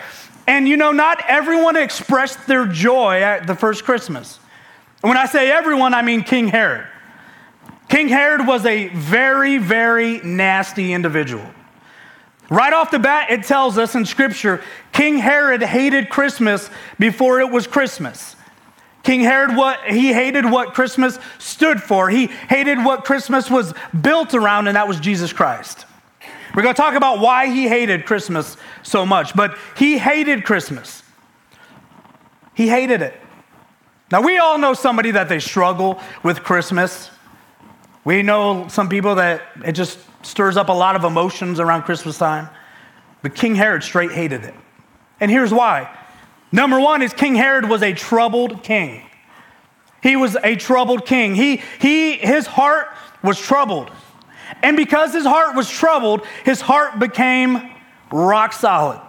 And 0.49 0.67
you 0.67 0.77
know, 0.77 0.91
not 0.91 1.23
everyone 1.27 1.77
expressed 1.77 2.47
their 2.47 2.65
joy 2.65 3.21
at 3.21 3.45
the 3.45 3.53
first 3.53 3.83
Christmas. 3.83 4.39
And 5.03 5.09
when 5.09 5.15
I 5.15 5.27
say 5.27 5.51
everyone, 5.51 5.93
I 5.93 6.01
mean 6.01 6.23
King 6.23 6.47
Herod. 6.47 6.87
King 7.87 8.07
Herod 8.07 8.47
was 8.47 8.65
a 8.65 8.87
very, 8.87 9.59
very 9.59 10.19
nasty 10.21 10.91
individual. 10.91 11.45
Right 12.49 12.73
off 12.73 12.89
the 12.89 12.97
bat, 12.97 13.29
it 13.29 13.43
tells 13.43 13.77
us 13.77 13.93
in 13.93 14.07
Scripture 14.07 14.63
King 14.91 15.19
Herod 15.19 15.61
hated 15.61 16.09
Christmas 16.09 16.71
before 16.97 17.39
it 17.41 17.51
was 17.51 17.67
Christmas. 17.67 18.35
King 19.03 19.21
Herod, 19.21 19.55
what, 19.55 19.79
he 19.85 20.11
hated 20.11 20.45
what 20.45 20.73
Christmas 20.73 21.19
stood 21.37 21.79
for. 21.79 22.09
He 22.09 22.25
hated 22.25 22.83
what 22.83 23.05
Christmas 23.05 23.51
was 23.51 23.75
built 24.01 24.33
around, 24.33 24.67
and 24.67 24.75
that 24.75 24.87
was 24.87 24.99
Jesus 24.99 25.31
Christ. 25.31 25.85
We're 26.55 26.63
going 26.63 26.75
to 26.75 26.81
talk 26.81 26.95
about 26.95 27.19
why 27.19 27.47
he 27.47 27.67
hated 27.67 28.05
Christmas 28.05 28.57
so 28.83 29.05
much, 29.05 29.35
but 29.35 29.57
he 29.77 29.97
hated 29.97 30.43
Christmas. 30.43 31.03
He 32.53 32.67
hated 32.67 33.01
it. 33.01 33.19
Now, 34.11 34.21
we 34.21 34.37
all 34.39 34.57
know 34.57 34.73
somebody 34.73 35.11
that 35.11 35.29
they 35.29 35.39
struggle 35.39 36.01
with 36.23 36.43
Christmas. 36.43 37.09
We 38.03 38.23
know 38.23 38.67
some 38.67 38.89
people 38.89 39.15
that 39.15 39.43
it 39.63 39.73
just 39.73 39.99
stirs 40.23 40.57
up 40.57 40.69
a 40.69 40.73
lot 40.73 40.95
of 40.95 41.03
emotions 41.03 41.59
around 41.59 41.83
Christmas 41.83 42.17
time. 42.17 42.49
But 43.21 43.35
King 43.35 43.55
Herod 43.55 43.83
straight 43.83 44.11
hated 44.11 44.43
it. 44.43 44.55
And 45.19 45.29
here's 45.29 45.53
why. 45.53 45.95
Number 46.51 46.79
one 46.79 47.01
is 47.01 47.13
King 47.13 47.35
Herod 47.35 47.69
was 47.69 47.83
a 47.83 47.93
troubled 47.93 48.63
king. 48.63 49.03
He 50.01 50.15
was 50.15 50.35
a 50.43 50.55
troubled 50.55 51.05
king. 51.05 51.35
He, 51.35 51.61
he, 51.79 52.13
his 52.13 52.47
heart 52.47 52.87
was 53.21 53.39
troubled. 53.39 53.91
And 54.61 54.75
because 54.75 55.13
his 55.13 55.25
heart 55.25 55.55
was 55.55 55.69
troubled, 55.69 56.25
his 56.43 56.61
heart 56.61 56.99
became 56.99 57.71
rock 58.11 58.53
solid. 58.53 59.01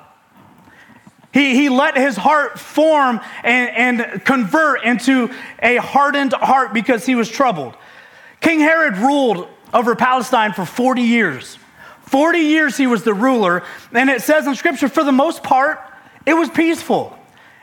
He, 1.32 1.54
he 1.54 1.68
let 1.68 1.97
his 1.97 2.16
heart 2.16 2.59
form 2.59 3.20
and, 3.44 4.02
and 4.02 4.25
convert 4.25 4.85
into 4.85 5.30
a 5.62 5.76
hardened 5.76 6.32
heart 6.32 6.75
because 6.75 7.06
he 7.06 7.14
was 7.14 7.30
troubled. 7.30 7.76
King 8.40 8.61
Herod 8.61 8.97
ruled 8.97 9.49
over 9.73 9.94
Palestine 9.94 10.52
for 10.52 10.64
40 10.64 11.02
years. 11.02 11.59
40 12.02 12.38
years 12.38 12.76
he 12.76 12.88
was 12.88 13.04
the 13.04 13.14
ruler, 13.14 13.62
and 13.92 14.11
it 14.11 14.23
says 14.23 14.47
in 14.47 14.56
scripture, 14.56 14.88
for 14.88 15.04
the 15.04 15.12
most 15.12 15.44
part, 15.44 15.80
it 16.26 16.35
was 16.35 16.49
peaceful. 16.50 17.16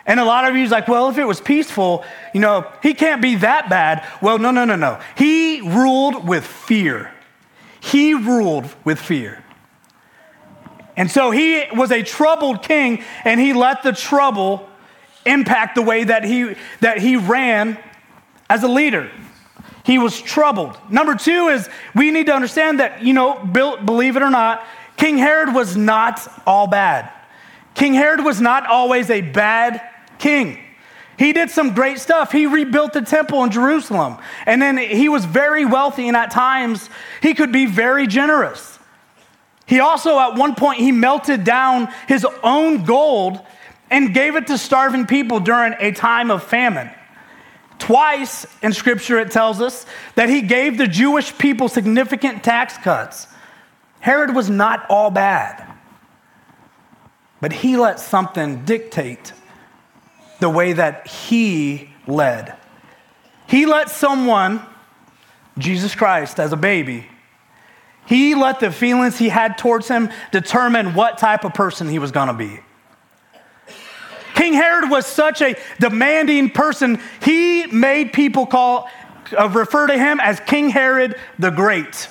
And 0.05 0.21
a 0.21 0.25
lot 0.25 0.49
of 0.49 0.55
you 0.55 0.63
is 0.63 0.71
like, 0.71 0.87
well, 0.87 1.09
if 1.09 1.17
it 1.17 1.25
was 1.25 1.41
peaceful, 1.41 2.05
you 2.33 2.39
know, 2.39 2.71
he 2.81 2.93
can't 2.93 3.21
be 3.21 3.35
that 3.35 3.69
bad. 3.69 4.07
Well, 4.21 4.39
no, 4.39 4.51
no, 4.51 4.63
no, 4.63 4.77
no. 4.77 5.01
He 5.17 5.59
ruled 5.59 6.25
with 6.25 6.45
fear. 6.45 7.11
He 7.91 8.13
ruled 8.13 8.67
with 8.83 8.99
fear. 8.99 9.43
And 10.97 11.09
so 11.09 11.31
he 11.31 11.63
was 11.73 11.91
a 11.91 12.03
troubled 12.03 12.63
king, 12.63 13.03
and 13.23 13.39
he 13.39 13.53
let 13.53 13.83
the 13.83 13.93
trouble 13.93 14.67
impact 15.25 15.75
the 15.75 15.81
way 15.81 16.03
that 16.03 16.23
he, 16.23 16.55
that 16.81 16.97
he 16.97 17.15
ran 17.15 17.77
as 18.49 18.63
a 18.63 18.67
leader. 18.67 19.09
He 19.85 19.99
was 19.99 20.19
troubled. 20.19 20.77
Number 20.89 21.15
two 21.15 21.47
is 21.47 21.69
we 21.95 22.11
need 22.11 22.25
to 22.25 22.33
understand 22.33 22.81
that, 22.81 23.03
you 23.03 23.13
know, 23.13 23.45
believe 23.45 24.17
it 24.17 24.21
or 24.21 24.31
not, 24.31 24.65
King 24.97 25.17
Herod 25.17 25.53
was 25.53 25.77
not 25.77 26.27
all 26.45 26.67
bad. 26.67 27.09
King 27.73 27.93
Herod 27.93 28.25
was 28.25 28.41
not 28.41 28.65
always 28.65 29.09
a 29.09 29.21
bad 29.21 29.81
king. 30.17 30.59
He 31.17 31.33
did 31.33 31.49
some 31.49 31.73
great 31.73 31.99
stuff. 31.99 32.31
He 32.31 32.45
rebuilt 32.45 32.93
the 32.93 33.01
temple 33.01 33.43
in 33.43 33.51
Jerusalem. 33.51 34.17
And 34.45 34.61
then 34.61 34.77
he 34.77 35.09
was 35.09 35.25
very 35.25 35.65
wealthy, 35.65 36.07
and 36.07 36.15
at 36.15 36.31
times 36.31 36.89
he 37.21 37.33
could 37.33 37.51
be 37.51 37.65
very 37.65 38.05
generous. 38.05 38.77
He 39.65 39.79
also, 39.79 40.19
at 40.19 40.35
one 40.35 40.55
point, 40.55 40.79
he 40.79 40.91
melted 40.91 41.43
down 41.43 41.91
his 42.07 42.25
own 42.43 42.85
gold 42.85 43.39
and 43.89 44.13
gave 44.13 44.35
it 44.35 44.47
to 44.47 44.57
starving 44.57 45.07
people 45.07 45.39
during 45.39 45.73
a 45.79 45.91
time 45.91 46.29
of 46.29 46.43
famine. 46.43 46.89
Twice 47.79 48.45
in 48.61 48.73
scripture, 48.73 49.19
it 49.19 49.31
tells 49.31 49.61
us 49.61 49.85
that 50.15 50.29
he 50.29 50.41
gave 50.41 50.77
the 50.77 50.87
Jewish 50.87 51.37
people 51.37 51.67
significant 51.67 52.43
tax 52.43 52.77
cuts. 52.77 53.27
Herod 53.99 54.35
was 54.35 54.49
not 54.49 54.85
all 54.89 55.09
bad, 55.09 55.65
but 57.41 57.51
he 57.51 57.77
let 57.77 57.99
something 57.99 58.63
dictate 58.65 59.33
the 60.39 60.49
way 60.49 60.73
that 60.73 61.07
he 61.07 61.89
led. 62.07 62.55
He 63.47 63.65
let 63.65 63.89
someone, 63.89 64.61
Jesus 65.57 65.95
Christ, 65.95 66.39
as 66.39 66.51
a 66.51 66.57
baby, 66.57 67.07
he 68.05 68.35
let 68.35 68.59
the 68.59 68.71
feelings 68.71 69.17
he 69.17 69.29
had 69.29 69.57
towards 69.57 69.87
him 69.87 70.09
determine 70.31 70.93
what 70.93 71.17
type 71.17 71.43
of 71.43 71.53
person 71.53 71.89
he 71.89 71.99
was 71.99 72.11
going 72.11 72.27
to 72.27 72.33
be. 72.33 72.59
King 74.33 74.53
Herod 74.53 74.89
was 74.89 75.05
such 75.05 75.41
a 75.41 75.55
demanding 75.79 76.51
person, 76.51 77.01
he 77.21 77.65
made 77.67 78.13
people 78.13 78.45
call, 78.45 78.87
uh, 79.37 79.49
refer 79.49 79.87
to 79.87 79.97
him 79.97 80.19
as 80.21 80.39
King 80.41 80.69
Herod 80.69 81.15
the 81.39 81.49
Great. 81.49 82.07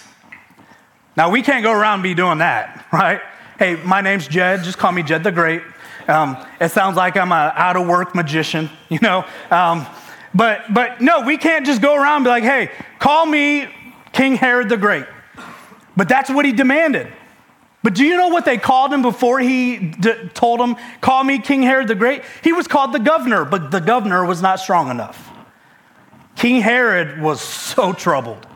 Now, 1.17 1.31
we 1.31 1.41
can't 1.41 1.63
go 1.63 1.73
around 1.73 1.95
and 1.95 2.03
be 2.03 2.15
doing 2.15 2.39
that, 2.39 2.87
right? 2.93 3.21
Hey, 3.59 3.77
my 3.77 4.01
name's 4.01 4.29
Jed, 4.29 4.65
just 4.65 4.77
call 4.77 4.93
me 4.93 5.03
Jed 5.03 5.25
the 5.25 5.33
Great. 5.33 5.63
Um, 6.09 6.37
it 6.61 6.71
sounds 6.71 6.97
like 6.97 7.17
I'm 7.17 7.33
an 7.33 7.53
out 7.55 7.77
of 7.77 7.87
work 7.87 8.15
magician, 8.15 8.71
you 8.89 8.99
know? 9.03 9.25
Um, 9.51 9.87
but, 10.35 10.73
but 10.73 11.01
no, 11.01 11.23
we 11.23 11.39
can't 11.39 11.65
just 11.65 11.81
go 11.81 11.95
around 11.95 12.17
and 12.17 12.25
be 12.25 12.31
like, 12.31 12.45
hey, 12.45 12.71
call 12.99 13.25
me 13.27 13.69
King 14.13 14.37
Herod 14.37 14.69
the 14.69 14.77
Great. 14.77 15.07
But 15.97 16.09
that's 16.09 16.31
what 16.31 16.45
he 16.45 16.53
demanded. 16.53 17.11
But 17.83 17.95
do 17.95 18.05
you 18.05 18.17
know 18.17 18.29
what 18.29 18.45
they 18.45 18.59
called 18.59 18.93
him 18.93 19.01
before 19.01 19.39
he 19.39 19.77
d- 19.77 20.29
told 20.35 20.61
him, 20.61 20.75
Call 21.01 21.23
me 21.23 21.39
King 21.39 21.63
Herod 21.63 21.87
the 21.87 21.95
Great? 21.95 22.23
He 22.43 22.53
was 22.53 22.67
called 22.67 22.93
the 22.93 22.99
governor, 22.99 23.45
but 23.45 23.71
the 23.71 23.81
governor 23.81 24.25
was 24.25 24.43
not 24.43 24.59
strong 24.59 24.91
enough. 24.91 25.31
King 26.35 26.61
Herod 26.61 27.23
was 27.23 27.41
so 27.41 27.93
troubled. 27.93 28.47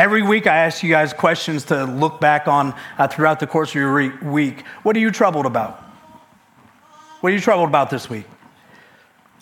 Every 0.00 0.22
week, 0.22 0.46
I 0.46 0.56
ask 0.56 0.82
you 0.82 0.88
guys 0.88 1.12
questions 1.12 1.64
to 1.66 1.84
look 1.84 2.22
back 2.22 2.48
on 2.48 2.74
uh, 2.96 3.06
throughout 3.06 3.38
the 3.38 3.46
course 3.46 3.68
of 3.68 3.74
your 3.74 3.92
re- 3.92 4.16
week. 4.22 4.64
What 4.82 4.96
are 4.96 4.98
you 4.98 5.10
troubled 5.10 5.44
about? 5.44 5.78
What 7.20 7.30
are 7.30 7.34
you 7.34 7.40
troubled 7.40 7.68
about 7.68 7.90
this 7.90 8.08
week? 8.08 8.24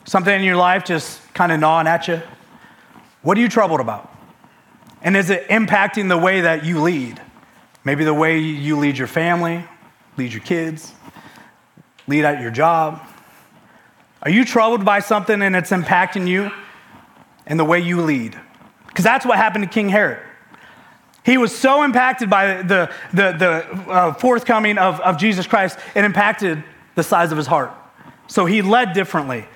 Something 0.05 0.35
in 0.35 0.43
your 0.43 0.57
life 0.57 0.85
just 0.85 1.33
kind 1.33 1.53
of 1.53 1.61
gnawing 1.61 1.87
at 1.87 2.09
you? 2.09 2.23
What 3.23 3.39
are 3.39 3.41
you 3.41 3.49
troubled 3.49 3.79
about? 3.79 4.13
And 5.01 5.17
is 5.17 5.31
it 5.31 5.47
impacting 5.47 6.09
the 6.09 6.19
way 6.19 6.41
that 6.41 6.65
you 6.65 6.83
lead? 6.83 7.23
Maybe 7.85 8.03
the 8.03 8.13
way 8.13 8.41
you 8.41 8.79
lead 8.79 8.99
your 8.99 9.07
family, 9.07 9.65
lead 10.17 10.33
your 10.33 10.43
kids, 10.43 10.93
lead 12.09 12.25
at 12.25 12.43
your 12.43 12.51
job. 12.51 13.01
Are 14.25 14.31
you 14.31 14.45
troubled 14.45 14.85
by 14.85 14.99
something 14.99 15.41
and 15.41 15.55
it's 15.55 15.71
impacting 15.71 16.27
you 16.27 16.51
and 17.47 17.61
the 17.61 17.65
way 17.65 17.79
you 17.79 18.03
lead? 18.03 18.37
Because 18.89 19.05
that's 19.05 19.25
what 19.25 19.37
happened 19.37 19.63
to 19.63 19.71
King 19.71 19.89
Herod. 19.89 20.25
He 21.25 21.37
was 21.37 21.57
so 21.57 21.83
impacted 21.83 22.31
by 22.31 22.63
the, 22.63 22.93
the, 23.13 23.33
the 23.33 23.91
uh, 23.91 24.15
forthcoming 24.15 24.79
of, 24.79 25.01
of 25.01 25.19
Jesus 25.19 25.47
Christ, 25.47 25.79
it 25.95 26.05
impacted 26.05 26.63
the 26.95 27.03
size 27.03 27.33
of 27.33 27.39
his 27.39 27.47
heart. 27.47 27.73
So 28.29 28.47
he 28.47 28.63
led 28.63 28.93
differently. 28.93 29.47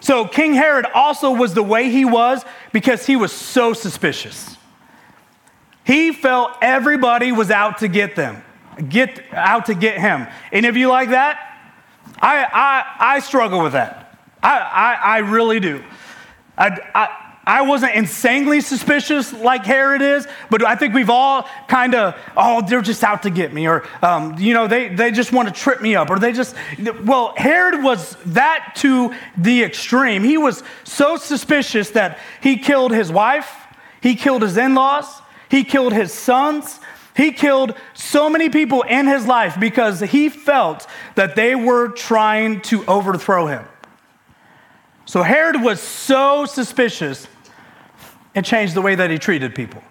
So 0.00 0.26
King 0.26 0.54
Herod 0.54 0.86
also 0.94 1.32
was 1.32 1.54
the 1.54 1.62
way 1.62 1.90
he 1.90 2.04
was 2.04 2.44
because 2.72 3.06
he 3.06 3.16
was 3.16 3.32
so 3.32 3.72
suspicious. 3.72 4.56
He 5.84 6.12
felt 6.12 6.52
everybody 6.62 7.32
was 7.32 7.50
out 7.50 7.78
to 7.78 7.88
get 7.88 8.14
them, 8.14 8.42
get 8.88 9.22
out 9.32 9.66
to 9.66 9.74
get 9.74 9.98
him. 9.98 10.26
Any 10.52 10.68
of 10.68 10.76
you 10.76 10.88
like 10.88 11.10
that? 11.10 11.40
I, 12.20 12.44
I, 12.44 13.14
I 13.16 13.20
struggle 13.20 13.62
with 13.62 13.72
that. 13.72 14.18
I, 14.42 14.58
I, 14.58 14.92
I 14.94 15.18
really 15.18 15.60
do. 15.60 15.82
I, 16.56 16.78
I, 16.94 17.27
I 17.48 17.62
wasn't 17.62 17.94
insanely 17.94 18.60
suspicious 18.60 19.32
like 19.32 19.64
Herod 19.64 20.02
is, 20.02 20.28
but 20.50 20.62
I 20.62 20.76
think 20.76 20.92
we've 20.92 21.08
all 21.08 21.48
kind 21.66 21.94
of, 21.94 22.14
oh, 22.36 22.60
they're 22.60 22.82
just 22.82 23.02
out 23.02 23.22
to 23.22 23.30
get 23.30 23.54
me, 23.54 23.66
or, 23.66 23.88
um, 24.02 24.38
you 24.38 24.52
know, 24.52 24.66
they, 24.66 24.90
they 24.90 25.10
just 25.10 25.32
want 25.32 25.48
to 25.48 25.54
trip 25.54 25.80
me 25.80 25.96
up, 25.96 26.10
or 26.10 26.18
they 26.18 26.32
just, 26.32 26.54
well, 27.04 27.32
Herod 27.38 27.82
was 27.82 28.16
that 28.26 28.74
to 28.76 29.14
the 29.38 29.62
extreme. 29.62 30.22
He 30.24 30.36
was 30.36 30.62
so 30.84 31.16
suspicious 31.16 31.88
that 31.90 32.18
he 32.42 32.58
killed 32.58 32.92
his 32.92 33.10
wife, 33.10 33.50
he 34.02 34.14
killed 34.14 34.42
his 34.42 34.58
in 34.58 34.74
laws, 34.74 35.06
he 35.50 35.64
killed 35.64 35.94
his 35.94 36.12
sons. 36.12 36.80
He 37.16 37.32
killed 37.32 37.74
so 37.94 38.30
many 38.30 38.48
people 38.48 38.82
in 38.82 39.08
his 39.08 39.26
life 39.26 39.58
because 39.58 39.98
he 39.98 40.28
felt 40.28 40.86
that 41.16 41.34
they 41.34 41.56
were 41.56 41.88
trying 41.88 42.60
to 42.60 42.86
overthrow 42.86 43.46
him. 43.48 43.64
So 45.04 45.22
Herod 45.22 45.60
was 45.62 45.80
so 45.80 46.44
suspicious 46.44 47.26
and 48.34 48.44
changed 48.44 48.74
the 48.74 48.82
way 48.82 48.94
that 48.94 49.10
he 49.10 49.18
treated 49.18 49.54
people. 49.54 49.82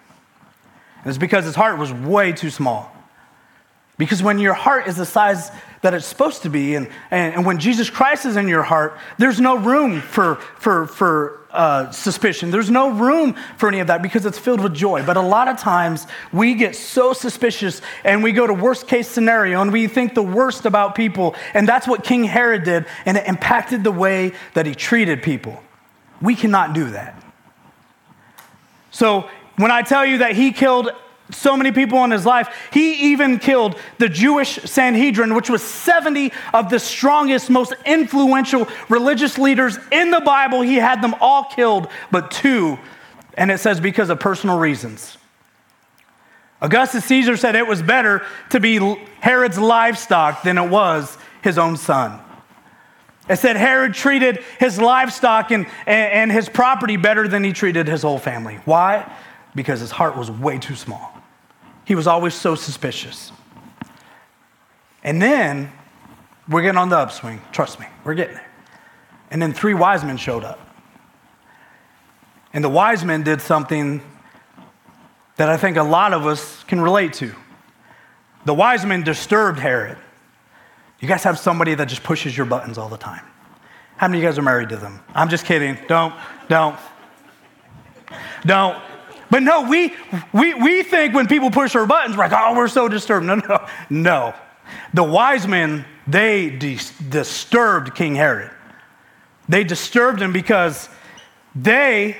And 0.98 1.06
it's 1.06 1.18
because 1.18 1.44
his 1.44 1.54
heart 1.54 1.78
was 1.78 1.92
way 1.92 2.32
too 2.32 2.50
small. 2.50 2.92
Because 3.98 4.22
when 4.22 4.38
your 4.38 4.54
heart 4.54 4.86
is 4.86 4.96
the 4.96 5.04
size 5.04 5.50
that 5.82 5.92
it's 5.92 6.06
supposed 6.06 6.42
to 6.42 6.50
be, 6.50 6.76
and, 6.76 6.88
and, 7.10 7.34
and 7.34 7.46
when 7.46 7.58
Jesus 7.58 7.90
Christ 7.90 8.26
is 8.26 8.36
in 8.36 8.46
your 8.46 8.62
heart, 8.62 8.96
there's 9.18 9.40
no 9.40 9.56
room 9.56 10.00
for, 10.00 10.36
for, 10.36 10.86
for 10.86 11.46
uh, 11.50 11.90
suspicion. 11.90 12.52
There's 12.52 12.70
no 12.70 12.90
room 12.90 13.34
for 13.56 13.68
any 13.68 13.80
of 13.80 13.88
that 13.88 14.00
because 14.00 14.24
it's 14.24 14.38
filled 14.38 14.60
with 14.60 14.72
joy. 14.72 15.04
But 15.04 15.16
a 15.16 15.22
lot 15.22 15.48
of 15.48 15.58
times 15.58 16.06
we 16.32 16.54
get 16.54 16.76
so 16.76 17.12
suspicious 17.12 17.82
and 18.04 18.22
we 18.22 18.30
go 18.30 18.46
to 18.46 18.54
worst 18.54 18.86
case 18.86 19.08
scenario 19.08 19.60
and 19.60 19.72
we 19.72 19.88
think 19.88 20.14
the 20.14 20.22
worst 20.22 20.64
about 20.64 20.94
people. 20.94 21.34
And 21.52 21.68
that's 21.68 21.88
what 21.88 22.04
King 22.04 22.22
Herod 22.22 22.62
did, 22.62 22.86
and 23.04 23.16
it 23.16 23.26
impacted 23.26 23.82
the 23.82 23.92
way 23.92 24.32
that 24.54 24.64
he 24.64 24.76
treated 24.76 25.24
people. 25.24 25.60
We 26.22 26.36
cannot 26.36 26.72
do 26.72 26.90
that. 26.90 27.20
So 28.90 29.28
when 29.56 29.70
I 29.70 29.82
tell 29.82 30.04
you 30.06 30.18
that 30.18 30.32
he 30.32 30.52
killed 30.52 30.90
so 31.30 31.56
many 31.56 31.72
people 31.72 32.02
in 32.04 32.10
his 32.10 32.24
life, 32.24 32.48
he 32.72 33.12
even 33.12 33.38
killed 33.38 33.76
the 33.98 34.08
Jewish 34.08 34.58
Sanhedrin, 34.64 35.34
which 35.34 35.50
was 35.50 35.62
70 35.62 36.32
of 36.54 36.70
the 36.70 36.78
strongest, 36.78 37.50
most 37.50 37.74
influential 37.84 38.66
religious 38.88 39.36
leaders 39.38 39.78
in 39.92 40.10
the 40.10 40.20
Bible. 40.20 40.62
He 40.62 40.76
had 40.76 41.02
them 41.02 41.14
all 41.20 41.44
killed, 41.44 41.88
but 42.10 42.30
two, 42.30 42.78
and 43.34 43.50
it 43.50 43.58
says 43.58 43.80
because 43.80 44.10
of 44.10 44.20
personal 44.20 44.58
reasons. 44.58 45.18
Augustus 46.60 47.04
Caesar 47.04 47.36
said 47.36 47.54
it 47.54 47.66
was 47.66 47.82
better 47.82 48.24
to 48.50 48.58
be 48.58 48.78
Herod's 49.20 49.58
livestock 49.58 50.42
than 50.42 50.58
it 50.58 50.68
was 50.68 51.16
his 51.42 51.58
own 51.58 51.76
son. 51.76 52.20
It 53.28 53.38
said 53.38 53.56
Herod 53.56 53.94
treated 53.94 54.42
his 54.58 54.80
livestock 54.80 55.50
and, 55.50 55.66
and, 55.86 56.32
his 56.32 56.48
property 56.48 56.96
better 56.96 57.28
than 57.28 57.44
he 57.44 57.52
treated 57.52 57.86
his 57.86 58.02
whole 58.02 58.18
family. 58.18 58.58
Why? 58.64 59.10
Because 59.54 59.80
his 59.80 59.90
heart 59.90 60.16
was 60.16 60.30
way 60.30 60.58
too 60.58 60.74
small. 60.74 61.12
He 61.84 61.94
was 61.94 62.06
always 62.06 62.34
so 62.34 62.54
suspicious. 62.54 63.32
And 65.04 65.20
then 65.20 65.70
we're 66.48 66.62
getting 66.62 66.78
on 66.78 66.88
the 66.88 66.96
upswing. 66.96 67.40
Trust 67.52 67.78
me, 67.78 67.86
we're 68.04 68.14
getting 68.14 68.34
there. 68.34 68.50
And 69.30 69.42
then 69.42 69.52
three 69.52 69.74
wise 69.74 70.04
men 70.04 70.16
showed 70.16 70.44
up. 70.44 70.60
And 72.52 72.64
the 72.64 72.68
wise 72.68 73.04
men 73.04 73.22
did 73.22 73.42
something 73.42 74.00
that 75.36 75.48
I 75.48 75.56
think 75.56 75.76
a 75.76 75.82
lot 75.82 76.12
of 76.14 76.26
us 76.26 76.64
can 76.64 76.80
relate 76.80 77.12
to. 77.14 77.34
The 78.46 78.54
wise 78.54 78.84
men 78.86 79.02
disturbed 79.02 79.58
Herod. 79.58 79.98
You 81.00 81.06
guys 81.06 81.22
have 81.24 81.38
somebody 81.38 81.74
that 81.74 81.86
just 81.86 82.02
pushes 82.02 82.36
your 82.36 82.46
buttons 82.46 82.76
all 82.76 82.88
the 82.88 82.96
time. 82.96 83.24
How 83.96 84.08
many 84.08 84.18
of 84.18 84.22
you 84.22 84.28
guys 84.28 84.38
are 84.38 84.42
married 84.42 84.68
to 84.70 84.76
them? 84.76 85.00
I'm 85.14 85.28
just 85.28 85.44
kidding. 85.44 85.78
Don't, 85.86 86.14
don't, 86.48 86.78
don't. 88.44 88.80
But 89.30 89.42
no, 89.42 89.68
we, 89.68 89.94
we, 90.32 90.54
we 90.54 90.82
think 90.82 91.14
when 91.14 91.26
people 91.26 91.50
push 91.50 91.74
our 91.76 91.86
buttons, 91.86 92.16
we're 92.16 92.24
like, 92.24 92.32
oh, 92.32 92.56
we're 92.56 92.68
so 92.68 92.88
disturbed. 92.88 93.26
No, 93.26 93.36
no, 93.36 93.66
no. 93.90 94.34
The 94.94 95.04
wise 95.04 95.46
men, 95.46 95.84
they 96.06 96.50
dis- 96.50 96.96
disturbed 96.98 97.94
King 97.94 98.14
Herod. 98.14 98.50
They 99.48 99.64
disturbed 99.64 100.20
him 100.20 100.32
because 100.32 100.88
they 101.54 102.16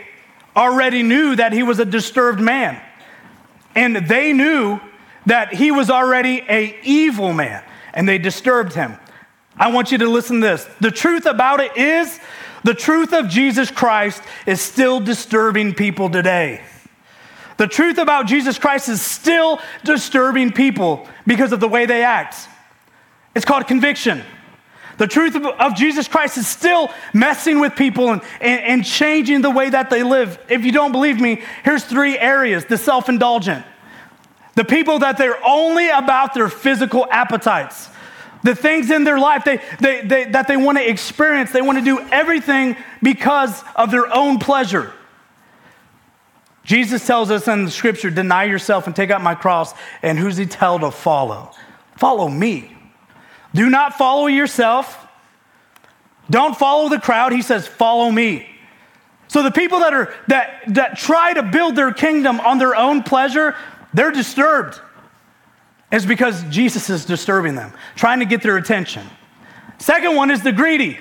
already 0.57 1.03
knew 1.03 1.37
that 1.37 1.53
he 1.53 1.63
was 1.63 1.79
a 1.79 1.85
disturbed 1.85 2.41
man. 2.41 2.81
And 3.75 3.97
they 3.97 4.33
knew 4.33 4.81
that 5.27 5.55
he 5.55 5.71
was 5.71 5.91
already 5.91 6.45
a 6.49 6.79
evil 6.83 7.33
man 7.33 7.63
and 7.99 8.09
they 8.09 8.17
disturbed 8.17 8.75
him. 8.75 8.97
I 9.57 9.73
want 9.73 9.91
you 9.91 9.99
to 9.99 10.09
listen 10.09 10.41
to 10.41 10.47
this. 10.47 10.69
The 10.79 10.93
truth 10.93 11.27
about 11.27 11.59
it 11.59 11.77
is 11.77 12.21
the 12.63 12.73
truth 12.73 13.13
of 13.13 13.29
Jesus 13.29 13.73
Christ 13.73 14.23
is 14.47 14.61
still 14.61 15.01
disturbing 15.01 15.75
people 15.75 16.09
today. 16.09 16.63
The 17.57 17.67
truth 17.67 17.99
about 17.99 18.29
Jesus 18.29 18.57
Christ 18.57 18.89
is 18.89 19.03
still 19.03 19.61
disturbing 19.83 20.53
people 20.53 21.09
because 21.27 21.51
of 21.51 21.59
the 21.59 21.67
way 21.67 21.87
they 21.87 22.05
act. 22.05 22.37
It's 23.35 23.45
called 23.45 23.67
conviction. 23.67 24.23
The 24.99 25.09
truth 25.09 25.35
of, 25.35 25.75
Jesus 25.75 26.07
Christ 26.07 26.39
is 26.39 26.47
still 26.47 26.91
messing 27.13 27.59
with 27.59 27.75
people 27.75 28.13
and, 28.13 28.23
and, 28.41 28.61
and 28.61 28.85
changing 28.85 29.43
the 29.43 29.51
way 29.51 29.71
that 29.71 29.91
they 29.91 30.05
live. 30.05 30.39
If 30.49 30.65
you 30.65 30.71
don't 30.71 30.93
believe 30.93 31.21
me, 31.21 31.43
here's 31.65 31.85
three 31.85 32.17
areas 32.17 32.65
the 32.65 32.79
self 32.79 33.09
indulgent, 33.09 33.65
the 34.59 34.65
people 34.65 34.99
that 34.99 35.17
they're 35.17 35.39
only 35.47 35.89
about 35.89 36.35
their 36.35 36.49
physical 36.49 37.07
appetites, 37.13 37.89
the 38.43 38.57
things 38.57 38.91
in 38.91 39.05
their 39.05 39.21
life 39.21 39.45
they, 39.45 39.61
they, 39.79 40.01
they, 40.01 40.25
that 40.25 40.49
they 40.49 40.57
want 40.57 40.77
to 40.79 40.91
experience. 40.91 41.53
They 41.53 41.63
want 41.63 41.79
to 41.79 41.85
do 41.85 42.01
everything 42.11 42.77
because 43.01 43.63
of 43.77 43.93
their 43.93 44.13
own 44.13 44.41
pleasure. 44.41 44.93
Jesus 46.65 47.07
tells 47.07 47.31
us 47.31 47.47
in 47.47 47.67
the 47.67 47.71
scripture, 47.71 48.11
deny 48.11 48.45
yourself 48.45 48.89
and 48.89 48.97
take 48.97 49.13
up 49.13 49.23
my 49.23 49.37
cross. 49.37 49.75
And 50.03 50.19
who's 50.19 50.37
he 50.37 50.45
tell 50.45 50.81
to 50.81 50.91
follow? 50.91 51.53
Follow 51.97 52.27
me. 52.29 52.77
Do 53.55 53.71
not 53.71 53.95
follow 53.95 54.27
yourself. 54.27 55.07
Don't 56.29 56.57
follow 56.57 56.89
the 56.89 56.99
crowd. 56.99 57.31
He 57.31 57.43
says, 57.43 57.69
follow 57.69 58.11
me. 58.11 58.49
So 59.29 59.45
the 59.45 59.53
people 59.53 59.79
that 59.79 59.95
are 59.95 60.13
that 60.27 60.63
that 60.75 60.97
try 60.97 61.33
to 61.33 61.45
build 61.45 61.77
their 61.77 61.93
kingdom 61.93 62.41
on 62.41 62.59
their 62.59 62.75
own 62.75 63.05
pleasure, 63.05 63.55
they're 63.99 64.13
disturbed. 64.13 64.81
It's 65.91 66.05
because 66.05 66.45
Jesus 66.51 66.89
is 66.89 67.05
disturbing 67.05 67.57
them, 67.57 67.73
trying 67.97 68.21
to 68.21 68.27
get 68.27 68.43
their 68.43 68.57
attention. 68.57 69.05
Second 69.79 70.15
one 70.15 70.31
is 70.31 70.41
the 70.41 70.53
greedy. 70.53 70.97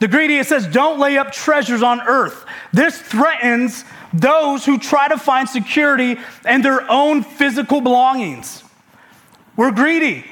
The 0.00 0.08
greedy, 0.08 0.38
it 0.38 0.48
says, 0.48 0.66
don't 0.66 0.98
lay 0.98 1.16
up 1.16 1.30
treasures 1.30 1.80
on 1.80 2.00
earth. 2.00 2.44
This 2.72 2.98
threatens 2.98 3.84
those 4.12 4.64
who 4.64 4.78
try 4.78 5.06
to 5.06 5.16
find 5.16 5.48
security 5.48 6.18
in 6.44 6.62
their 6.62 6.90
own 6.90 7.22
physical 7.22 7.80
belongings. 7.80 8.64
We're 9.56 9.70
greedy. 9.70 10.24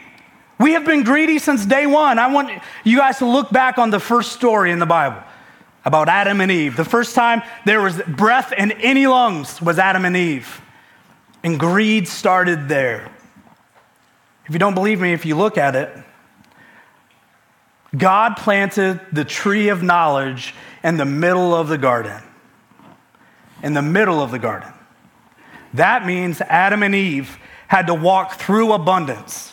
We 0.59 0.73
have 0.73 0.85
been 0.85 1.05
greedy 1.05 1.39
since 1.39 1.65
day 1.65 1.87
one. 1.87 2.19
I 2.19 2.33
want 2.33 2.51
you 2.83 2.99
guys 2.99 3.19
to 3.19 3.27
look 3.27 3.53
back 3.53 3.79
on 3.79 3.91
the 3.91 4.01
first 4.01 4.33
story 4.33 4.73
in 4.73 4.81
the 4.81 4.87
Bible 4.87 5.23
about 5.85 6.09
Adam 6.09 6.41
and 6.41 6.51
Eve. 6.51 6.77
The 6.77 6.85
first 6.85 7.15
time 7.15 7.43
there 7.65 7.81
was 7.81 8.03
breath 8.09 8.53
in 8.53 8.73
any 8.73 9.07
lungs 9.07 9.63
was 9.63 9.79
Adam 9.79 10.05
and 10.05 10.17
Eve. 10.17 10.61
And 11.45 11.61
greed 11.61 12.09
started 12.09 12.69
there. 12.69 13.13
If 14.47 14.53
you 14.53 14.59
don't 14.59 14.75
believe 14.75 15.01
me, 15.01 15.13
if 15.13 15.25
you 15.25 15.37
look 15.37 15.57
at 15.57 15.77
it, 15.77 15.95
God 17.97 18.37
planted 18.37 19.01
the 19.13 19.25
tree 19.25 19.69
of 19.69 19.83
knowledge 19.83 20.55
in 20.83 20.97
the 20.97 21.05
middle 21.05 21.55
of 21.55 21.69
the 21.69 21.79
garden. 21.79 22.21
In 23.63 23.75
the 23.75 23.83
middle 23.83 24.21
of 24.21 24.31
the 24.31 24.39
garden. 24.39 24.73
That 25.75 26.07
means 26.07 26.41
Adam 26.41 26.83
and 26.83 26.95
Eve 26.95 27.39
had 27.69 27.87
to 27.89 27.95
walk 27.95 28.35
through 28.35 28.73
abundance 28.73 29.53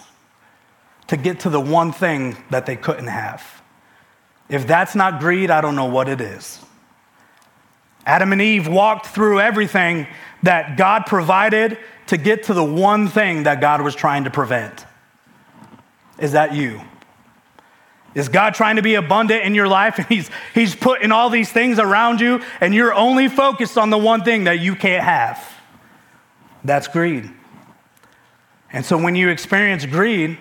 to 1.08 1.18
get 1.18 1.42
to 1.42 1.50
the 1.50 1.60
one 1.60 1.92
thing 1.92 2.38
that 2.52 2.66
they 2.66 2.76
couldn't 2.76 3.08
have. 3.08 3.62
If 4.50 4.66
that's 4.66 4.96
not 4.96 5.20
greed, 5.20 5.50
I 5.50 5.62
don't 5.62 5.76
know 5.76 5.86
what 5.86 6.08
it 6.08 6.22
is. 6.22 6.60
Adam 8.06 8.32
and 8.32 8.42
Eve 8.42 8.68
walked 8.68 9.08
through 9.08 9.40
everything 9.40 10.08
that 10.44 10.78
God 10.78 11.06
provided 11.06 11.78
to 12.08 12.18
get 12.18 12.44
to 12.44 12.54
the 12.54 12.64
one 12.64 13.08
thing 13.08 13.44
that 13.44 13.62
God 13.62 13.82
was 13.82 13.96
trying 13.96 14.26
to 14.26 14.30
prevent. 14.30 14.86
Is 16.20 16.34
that 16.34 16.54
you? 16.54 16.82
Is 18.14 18.28
God 18.28 18.54
trying 18.54 18.76
to 18.76 18.82
be 18.82 18.96
abundant 18.96 19.44
in 19.46 19.56
your 19.56 19.68
life 19.68 19.98
and 19.98 20.08
he's, 20.08 20.30
he's 20.54 20.76
putting 20.76 21.12
all 21.12 21.30
these 21.30 21.52
things 21.52 21.80
around 21.80 22.20
you 22.22 22.42
and 22.60 22.74
you're 22.74 22.94
only 22.94 23.28
focused 23.28 23.78
on 23.78 23.90
the 23.90 23.98
one 23.98 24.24
thing 24.24 24.46
that 24.46 24.60
you 24.60 24.76
can't 24.76 25.04
have? 25.04 25.52
That's 26.64 26.88
greed. 26.88 27.32
And 28.74 28.86
so 28.86 28.98
when 28.98 29.16
you 29.16 29.30
experience 29.30 29.86
greed, 29.86 30.38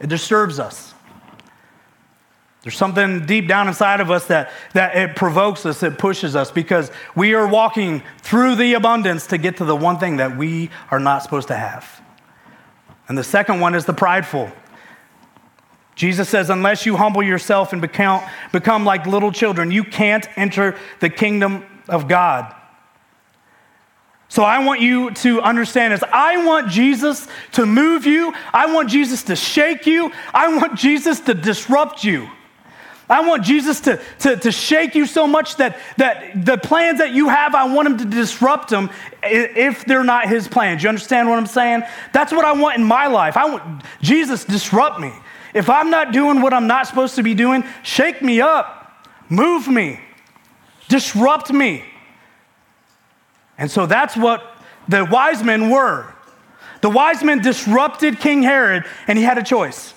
it 0.00 0.08
disturbs 0.08 0.58
us. 0.58 0.94
There's 2.68 2.76
something 2.76 3.24
deep 3.24 3.48
down 3.48 3.66
inside 3.66 4.02
of 4.02 4.10
us 4.10 4.26
that, 4.26 4.50
that 4.74 4.94
it 4.94 5.16
provokes 5.16 5.64
us, 5.64 5.82
it 5.82 5.96
pushes 5.96 6.36
us 6.36 6.50
because 6.50 6.90
we 7.16 7.32
are 7.32 7.48
walking 7.48 8.02
through 8.18 8.56
the 8.56 8.74
abundance 8.74 9.26
to 9.28 9.38
get 9.38 9.56
to 9.56 9.64
the 9.64 9.74
one 9.74 9.98
thing 9.98 10.18
that 10.18 10.36
we 10.36 10.68
are 10.90 11.00
not 11.00 11.22
supposed 11.22 11.48
to 11.48 11.56
have. 11.56 12.02
And 13.08 13.16
the 13.16 13.24
second 13.24 13.60
one 13.60 13.74
is 13.74 13.86
the 13.86 13.94
prideful. 13.94 14.52
Jesus 15.94 16.28
says, 16.28 16.50
unless 16.50 16.84
you 16.84 16.98
humble 16.98 17.22
yourself 17.22 17.72
and 17.72 17.80
become, 17.80 18.22
become 18.52 18.84
like 18.84 19.06
little 19.06 19.32
children, 19.32 19.70
you 19.70 19.82
can't 19.82 20.28
enter 20.36 20.76
the 21.00 21.08
kingdom 21.08 21.64
of 21.88 22.06
God. 22.06 22.54
So 24.28 24.42
I 24.42 24.62
want 24.62 24.82
you 24.82 25.10
to 25.12 25.40
understand 25.40 25.94
this. 25.94 26.02
I 26.12 26.44
want 26.44 26.68
Jesus 26.68 27.28
to 27.52 27.64
move 27.64 28.04
you. 28.04 28.34
I 28.52 28.70
want 28.74 28.90
Jesus 28.90 29.22
to 29.22 29.36
shake 29.36 29.86
you. 29.86 30.12
I 30.34 30.54
want 30.54 30.78
Jesus 30.78 31.20
to 31.20 31.32
disrupt 31.32 32.04
you. 32.04 32.28
I 33.08 33.26
want 33.26 33.42
Jesus 33.42 33.80
to, 33.82 34.00
to, 34.20 34.36
to 34.36 34.52
shake 34.52 34.94
you 34.94 35.06
so 35.06 35.26
much 35.26 35.56
that, 35.56 35.78
that 35.96 36.44
the 36.44 36.58
plans 36.58 36.98
that 36.98 37.12
you 37.12 37.28
have, 37.28 37.54
I 37.54 37.72
want 37.72 37.88
him 37.88 37.98
to 37.98 38.04
disrupt 38.04 38.68
them 38.68 38.90
if 39.22 39.84
they're 39.84 40.04
not 40.04 40.28
his 40.28 40.46
plans. 40.46 40.82
You 40.82 40.90
understand 40.90 41.28
what 41.28 41.38
I'm 41.38 41.46
saying? 41.46 41.84
That's 42.12 42.32
what 42.32 42.44
I 42.44 42.52
want 42.52 42.76
in 42.76 42.84
my 42.84 43.06
life. 43.06 43.36
I 43.36 43.46
want 43.50 43.82
Jesus 44.02 44.44
disrupt 44.44 45.00
me. 45.00 45.12
If 45.54 45.70
I'm 45.70 45.90
not 45.90 46.12
doing 46.12 46.42
what 46.42 46.52
I'm 46.52 46.66
not 46.66 46.86
supposed 46.86 47.14
to 47.16 47.22
be 47.22 47.34
doing, 47.34 47.64
shake 47.82 48.20
me 48.20 48.42
up, 48.42 49.08
move 49.30 49.66
me, 49.68 50.00
disrupt 50.88 51.50
me. 51.50 51.84
And 53.56 53.70
so 53.70 53.86
that's 53.86 54.16
what 54.16 54.56
the 54.86 55.04
wise 55.04 55.42
men 55.42 55.70
were. 55.70 56.14
The 56.82 56.90
wise 56.90 57.24
men 57.24 57.40
disrupted 57.40 58.20
King 58.20 58.42
Herod, 58.42 58.84
and 59.06 59.18
he 59.18 59.24
had 59.24 59.38
a 59.38 59.42
choice. 59.42 59.94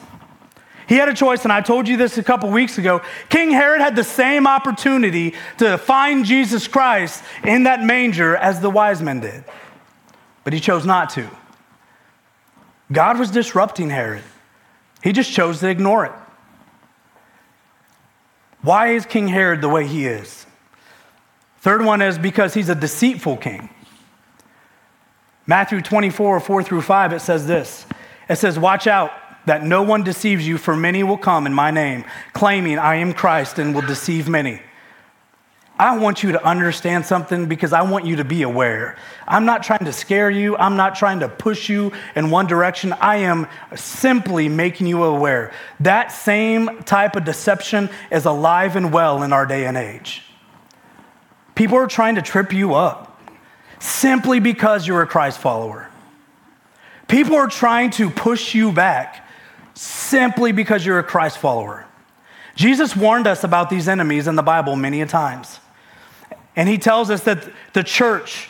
He 0.92 0.98
had 0.98 1.08
a 1.08 1.14
choice, 1.14 1.46
and 1.46 1.54
I 1.54 1.62
told 1.62 1.88
you 1.88 1.96
this 1.96 2.18
a 2.18 2.24
couple 2.24 2.50
weeks 2.50 2.78
ago. 2.78 3.00
King 3.30 3.52
Herod 3.52 3.80
had 3.80 3.96
the 3.96 4.04
same 4.04 4.46
opportunity 4.46 5.36
to 5.58 5.78
find 5.78 6.26
Jesus 6.26 6.68
Christ 6.68 7.24
in 7.46 7.64
that 7.64 7.82
manger 7.82 8.36
as 8.36 8.60
the 8.60 8.70
wise 8.70 9.02
men 9.02 9.22
did, 9.22 9.46
but 10.44 10.52
he 10.52 10.60
chose 10.60 10.86
not 10.86 11.10
to. 11.12 11.30
God 12.92 13.18
was 13.18 13.32
disrupting 13.32 13.90
Herod, 13.90 14.24
he 15.02 15.14
just 15.14 15.32
chose 15.32 15.62
to 15.62 15.70
ignore 15.70 16.08
it. 16.08 16.12
Why 18.62 18.88
is 18.88 19.06
King 19.06 19.30
Herod 19.30 19.62
the 19.62 19.70
way 19.70 19.88
he 19.88 20.06
is? 20.06 20.46
Third 21.62 21.86
one 21.86 22.02
is 22.02 22.18
because 22.18 22.54
he's 22.54 22.68
a 22.68 22.76
deceitful 22.76 23.38
king. 23.38 23.70
Matthew 25.48 25.82
24, 25.82 26.42
4 26.42 26.64
through 26.64 26.82
5, 26.82 27.14
it 27.14 27.22
says 27.22 27.48
this 27.48 27.86
It 28.28 28.36
says, 28.36 28.60
Watch 28.60 28.88
out 28.88 29.14
that 29.46 29.64
no 29.64 29.82
one 29.82 30.04
deceives 30.04 30.48
you, 30.48 30.58
for 30.58 30.76
many 30.76 31.04
will 31.04 31.18
come 31.18 31.46
in 31.46 31.54
my 31.54 31.72
name, 31.72 32.06
claiming 32.34 32.78
I 32.78 32.96
am 32.96 33.14
Christ 33.14 33.60
and 33.60 33.74
will 33.74 33.82
deceive 33.82 34.30
many. 34.30 34.62
I 35.82 35.98
want 35.98 36.22
you 36.22 36.34
to 36.34 36.46
understand 36.46 37.08
something 37.08 37.48
because 37.48 37.74
I 37.74 37.82
want 37.82 38.06
you 38.06 38.18
to 38.18 38.24
be 38.24 38.44
aware. 38.44 38.98
I'm 39.28 39.46
not 39.46 39.64
trying 39.64 39.86
to 39.86 39.92
scare 39.92 40.30
you. 40.30 40.56
I'm 40.56 40.76
not 40.76 40.94
trying 40.94 41.22
to 41.22 41.28
push 41.28 41.70
you 41.70 41.92
in 42.16 42.30
one 42.30 42.46
direction. 42.46 42.94
I 42.94 43.16
am 43.18 43.48
simply 43.76 44.48
making 44.48 44.86
you 44.86 45.04
aware. 45.04 45.52
That 45.80 46.12
same 46.12 46.84
type 46.84 47.16
of 47.16 47.24
deception 47.24 47.90
is 48.12 48.26
alive 48.26 48.76
and 48.76 48.94
well 48.94 49.24
in 49.24 49.34
our 49.34 49.48
day 49.48 49.66
and 49.66 49.76
age. 49.76 50.22
People 51.56 51.78
are 51.78 51.88
trying 51.88 52.14
to 52.14 52.22
trip 52.22 52.54
you 52.54 52.76
up 52.76 53.20
simply 53.80 54.40
because 54.40 54.86
you're 54.86 55.02
a 55.02 55.08
Christ 55.08 55.40
follower. 55.40 55.90
People 57.08 57.36
are 57.36 57.48
trying 57.48 57.90
to 57.92 58.12
push 58.12 58.54
you 58.54 58.72
back 58.72 59.28
simply 59.74 60.52
because 60.52 60.86
you're 60.86 61.00
a 61.00 61.04
Christ 61.04 61.38
follower. 61.38 61.86
Jesus 62.56 62.96
warned 62.96 63.28
us 63.28 63.44
about 63.44 63.70
these 63.70 63.88
enemies 63.88 64.28
in 64.28 64.36
the 64.36 64.44
Bible 64.44 64.76
many 64.76 65.02
a 65.02 65.06
times. 65.06 65.60
And 66.56 66.68
he 66.68 66.78
tells 66.78 67.10
us 67.10 67.24
that 67.24 67.50
the 67.74 67.84
church 67.84 68.50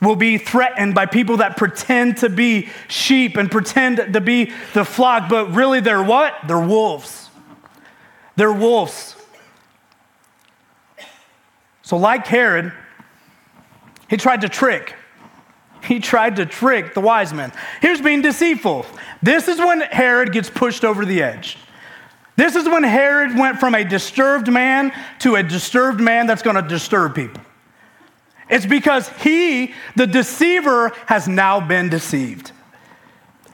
will 0.00 0.16
be 0.16 0.38
threatened 0.38 0.94
by 0.94 1.06
people 1.06 1.38
that 1.38 1.56
pretend 1.56 2.18
to 2.18 2.28
be 2.28 2.68
sheep 2.88 3.36
and 3.36 3.50
pretend 3.50 4.12
to 4.12 4.20
be 4.20 4.52
the 4.74 4.84
flock, 4.84 5.28
but 5.28 5.52
really 5.52 5.80
they're 5.80 6.02
what? 6.02 6.34
They're 6.46 6.60
wolves. 6.60 7.30
They're 8.36 8.52
wolves. 8.52 9.16
So, 11.82 11.96
like 11.96 12.26
Herod, 12.26 12.72
he 14.08 14.16
tried 14.16 14.42
to 14.42 14.48
trick. 14.48 14.94
He 15.82 16.00
tried 16.00 16.36
to 16.36 16.46
trick 16.46 16.94
the 16.94 17.00
wise 17.00 17.32
men. 17.32 17.52
Here's 17.80 18.00
being 18.00 18.22
deceitful. 18.22 18.86
This 19.22 19.48
is 19.48 19.58
when 19.58 19.80
Herod 19.80 20.32
gets 20.32 20.50
pushed 20.50 20.84
over 20.84 21.04
the 21.04 21.22
edge. 21.22 21.56
This 22.36 22.54
is 22.54 22.68
when 22.68 22.84
Herod 22.84 23.36
went 23.36 23.58
from 23.58 23.74
a 23.74 23.84
disturbed 23.84 24.50
man 24.50 24.92
to 25.20 25.34
a 25.34 25.42
disturbed 25.42 26.00
man 26.00 26.26
that's 26.26 26.42
going 26.42 26.56
to 26.56 26.62
disturb 26.62 27.14
people. 27.14 27.42
It's 28.48 28.64
because 28.64 29.08
he, 29.20 29.74
the 29.96 30.06
deceiver, 30.06 30.92
has 31.06 31.26
now 31.28 31.60
been 31.60 31.88
deceived. 31.88 32.52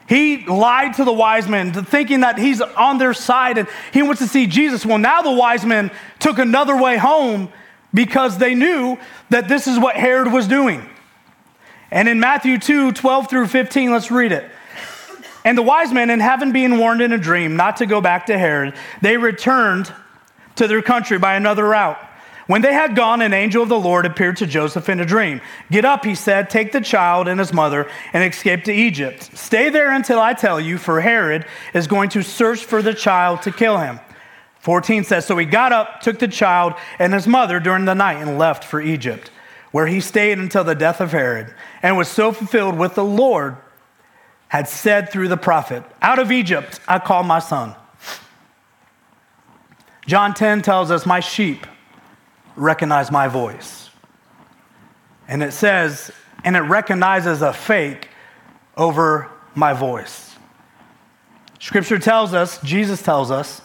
He 0.07 0.45
lied 0.45 0.93
to 0.95 1.03
the 1.03 1.11
wise 1.11 1.47
men, 1.47 1.73
thinking 1.73 2.19
that 2.21 2.37
he's 2.37 2.61
on 2.61 2.99
their 2.99 3.13
side 3.13 3.57
and 3.57 3.67
he 3.91 4.03
wants 4.03 4.21
to 4.21 4.27
see 4.27 4.45
Jesus. 4.45 4.85
Well, 4.85 4.99
now 4.99 5.21
the 5.21 5.31
wise 5.31 5.65
men 5.65 5.89
took 6.19 6.37
another 6.37 6.77
way 6.77 6.97
home 6.97 7.49
because 7.93 8.37
they 8.37 8.53
knew 8.53 8.97
that 9.31 9.47
this 9.47 9.67
is 9.67 9.79
what 9.79 9.95
Herod 9.95 10.31
was 10.31 10.47
doing. 10.47 10.87
And 11.95 12.09
in 12.09 12.19
Matthew 12.19 12.59
2 12.59 12.91
12 12.91 13.29
through 13.29 13.47
15, 13.47 13.91
let's 13.91 14.11
read 14.11 14.33
it. 14.33 14.51
And 15.45 15.57
the 15.57 15.63
wise 15.63 15.93
men, 15.93 16.09
in 16.09 16.19
having 16.19 16.51
been 16.51 16.77
warned 16.77 17.01
in 17.01 17.13
a 17.13 17.17
dream 17.17 17.55
not 17.55 17.77
to 17.77 17.85
go 17.85 18.01
back 18.01 18.25
to 18.25 18.37
Herod, 18.37 18.75
they 19.01 19.15
returned 19.15 19.93
to 20.57 20.67
their 20.67 20.81
country 20.81 21.17
by 21.17 21.35
another 21.35 21.63
route. 21.63 21.97
When 22.47 22.61
they 22.61 22.73
had 22.73 22.95
gone, 22.95 23.21
an 23.21 23.33
angel 23.33 23.63
of 23.63 23.69
the 23.69 23.79
Lord 23.79 24.05
appeared 24.05 24.37
to 24.37 24.45
Joseph 24.45 24.89
in 24.89 24.99
a 24.99 25.05
dream. 25.05 25.39
Get 25.71 25.85
up, 25.85 26.03
he 26.03 26.15
said, 26.15 26.49
take 26.49 26.73
the 26.73 26.81
child 26.81 27.27
and 27.27 27.39
his 27.39 27.53
mother 27.53 27.89
and 28.11 28.23
escape 28.23 28.65
to 28.65 28.73
Egypt. 28.73 29.31
Stay 29.35 29.69
there 29.69 29.91
until 29.91 30.19
I 30.19 30.33
tell 30.33 30.59
you, 30.59 30.77
for 30.77 30.99
Herod 30.99 31.45
is 31.73 31.87
going 31.87 32.09
to 32.09 32.21
search 32.21 32.65
for 32.65 32.81
the 32.81 32.93
child 32.93 33.41
to 33.43 33.51
kill 33.51 33.77
him. 33.77 33.99
14 34.59 35.05
says, 35.05 35.25
So 35.25 35.37
he 35.37 35.45
got 35.45 35.71
up, 35.71 36.01
took 36.01 36.19
the 36.19 36.27
child 36.27 36.73
and 36.99 37.13
his 37.13 37.25
mother 37.25 37.59
during 37.59 37.85
the 37.85 37.95
night, 37.95 38.21
and 38.21 38.37
left 38.37 38.63
for 38.63 38.81
Egypt, 38.81 39.31
where 39.75 39.87
he 39.87 39.99
stayed 39.99 40.37
until 40.37 40.63
the 40.63 40.73
death 40.73 41.01
of 41.01 41.11
Herod, 41.11 41.53
and 41.83 41.97
was 41.97 42.07
so 42.07 42.31
fulfilled 42.31 42.77
with 42.77 42.95
the 42.95 43.03
Lord 43.03 43.57
had 44.47 44.69
said 44.69 45.09
through 45.09 45.27
the 45.27 45.35
prophet, 45.35 45.83
Out 46.01 46.17
of 46.17 46.31
Egypt 46.31 46.79
I 46.87 46.97
call 46.97 47.23
my 47.23 47.39
son. 47.39 47.75
John 50.07 50.33
10 50.33 50.61
tells 50.61 50.91
us, 50.91 51.05
My 51.05 51.19
sheep 51.19 51.67
recognize 52.55 53.11
my 53.11 53.27
voice. 53.27 53.89
And 55.27 55.43
it 55.43 55.51
says, 55.51 56.09
and 56.45 56.55
it 56.55 56.61
recognizes 56.61 57.41
a 57.41 57.51
fake 57.51 58.07
over 58.77 59.29
my 59.55 59.73
voice. 59.73 60.37
Scripture 61.59 61.99
tells 61.99 62.33
us, 62.33 62.61
Jesus 62.61 63.01
tells 63.01 63.29
us, 63.29 63.59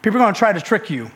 people 0.00 0.18
are 0.18 0.24
going 0.24 0.32
to 0.32 0.38
try 0.38 0.54
to 0.54 0.62
trick 0.62 0.88
you. 0.88 1.10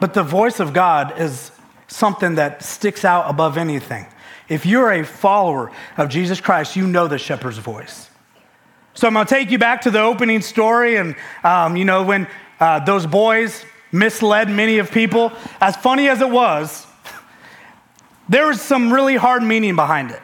But 0.00 0.14
the 0.14 0.22
voice 0.22 0.58
of 0.58 0.72
God 0.72 1.20
is 1.20 1.51
something 1.92 2.36
that 2.36 2.62
sticks 2.62 3.04
out 3.04 3.28
above 3.28 3.56
anything. 3.56 4.06
If 4.48 4.66
you're 4.66 4.90
a 4.90 5.04
follower 5.04 5.70
of 5.96 6.08
Jesus 6.08 6.40
Christ, 6.40 6.76
you 6.76 6.86
know 6.86 7.06
the 7.08 7.18
shepherd's 7.18 7.58
voice. 7.58 8.08
So 8.94 9.06
I'm 9.06 9.14
going 9.14 9.26
to 9.26 9.34
take 9.34 9.50
you 9.50 9.58
back 9.58 9.82
to 9.82 9.90
the 9.90 10.00
opening 10.00 10.42
story, 10.42 10.96
and 10.96 11.16
um, 11.44 11.76
you 11.76 11.84
know 11.84 12.02
when 12.02 12.28
uh, 12.60 12.80
those 12.84 13.06
boys 13.06 13.64
misled 13.90 14.48
many 14.50 14.78
of 14.78 14.90
people. 14.90 15.32
As 15.60 15.76
funny 15.76 16.08
as 16.08 16.20
it 16.20 16.28
was, 16.30 16.86
there 18.28 18.46
was 18.46 18.60
some 18.60 18.92
really 18.92 19.16
hard 19.16 19.42
meaning 19.42 19.76
behind 19.76 20.10
it. 20.10 20.20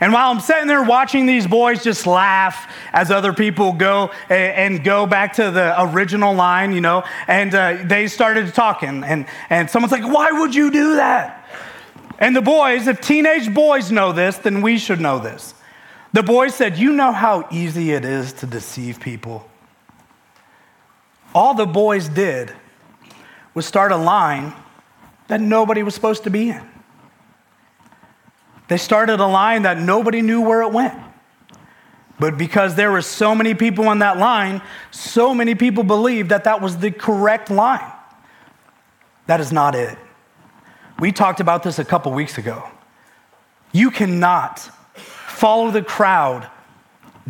And 0.00 0.12
while 0.12 0.30
I'm 0.30 0.40
sitting 0.40 0.66
there 0.66 0.82
watching 0.82 1.26
these 1.26 1.46
boys 1.46 1.82
just 1.82 2.06
laugh 2.06 2.72
as 2.92 3.10
other 3.10 3.32
people 3.32 3.72
go 3.72 4.10
and, 4.28 4.84
go 4.84 5.06
back 5.06 5.34
to 5.34 5.50
the 5.50 5.74
original 5.82 6.34
line, 6.34 6.72
you 6.72 6.80
know, 6.80 7.02
and 7.26 7.54
uh, 7.54 7.78
they 7.84 8.06
started 8.06 8.52
talking, 8.54 9.04
and, 9.04 9.26
and 9.48 9.70
someone's 9.70 9.92
like, 9.92 10.04
Why 10.04 10.32
would 10.32 10.54
you 10.54 10.70
do 10.70 10.96
that? 10.96 11.48
And 12.18 12.34
the 12.34 12.42
boys, 12.42 12.86
if 12.86 13.00
teenage 13.00 13.52
boys 13.52 13.90
know 13.90 14.12
this, 14.12 14.36
then 14.38 14.62
we 14.62 14.78
should 14.78 15.00
know 15.00 15.18
this. 15.18 15.54
The 16.12 16.22
boys 16.22 16.54
said, 16.54 16.78
You 16.78 16.92
know 16.92 17.12
how 17.12 17.48
easy 17.50 17.92
it 17.92 18.04
is 18.04 18.32
to 18.34 18.46
deceive 18.46 19.00
people? 19.00 19.48
all 21.36 21.52
the 21.52 21.66
boys 21.66 22.08
did 22.08 22.50
was 23.52 23.66
start 23.66 23.92
a 23.92 23.96
line 23.96 24.54
that 25.28 25.38
nobody 25.38 25.82
was 25.82 25.94
supposed 25.94 26.24
to 26.24 26.30
be 26.30 26.48
in. 26.48 26.66
They 28.68 28.76
started 28.76 29.20
a 29.20 29.26
line 29.26 29.62
that 29.62 29.78
nobody 29.78 30.22
knew 30.22 30.40
where 30.40 30.62
it 30.62 30.72
went. 30.72 30.98
But 32.18 32.38
because 32.38 32.74
there 32.74 32.90
were 32.90 33.02
so 33.02 33.34
many 33.34 33.54
people 33.54 33.88
on 33.88 33.98
that 33.98 34.18
line, 34.18 34.62
so 34.90 35.34
many 35.34 35.54
people 35.54 35.84
believed 35.84 36.30
that 36.30 36.44
that 36.44 36.60
was 36.60 36.78
the 36.78 36.90
correct 36.90 37.50
line. 37.50 37.92
That 39.26 39.40
is 39.40 39.52
not 39.52 39.74
it. 39.74 39.98
We 40.98 41.12
talked 41.12 41.40
about 41.40 41.62
this 41.62 41.78
a 41.78 41.84
couple 41.84 42.12
weeks 42.12 42.38
ago. 42.38 42.68
You 43.72 43.90
cannot 43.90 44.60
follow 44.94 45.70
the 45.70 45.82
crowd 45.82 46.48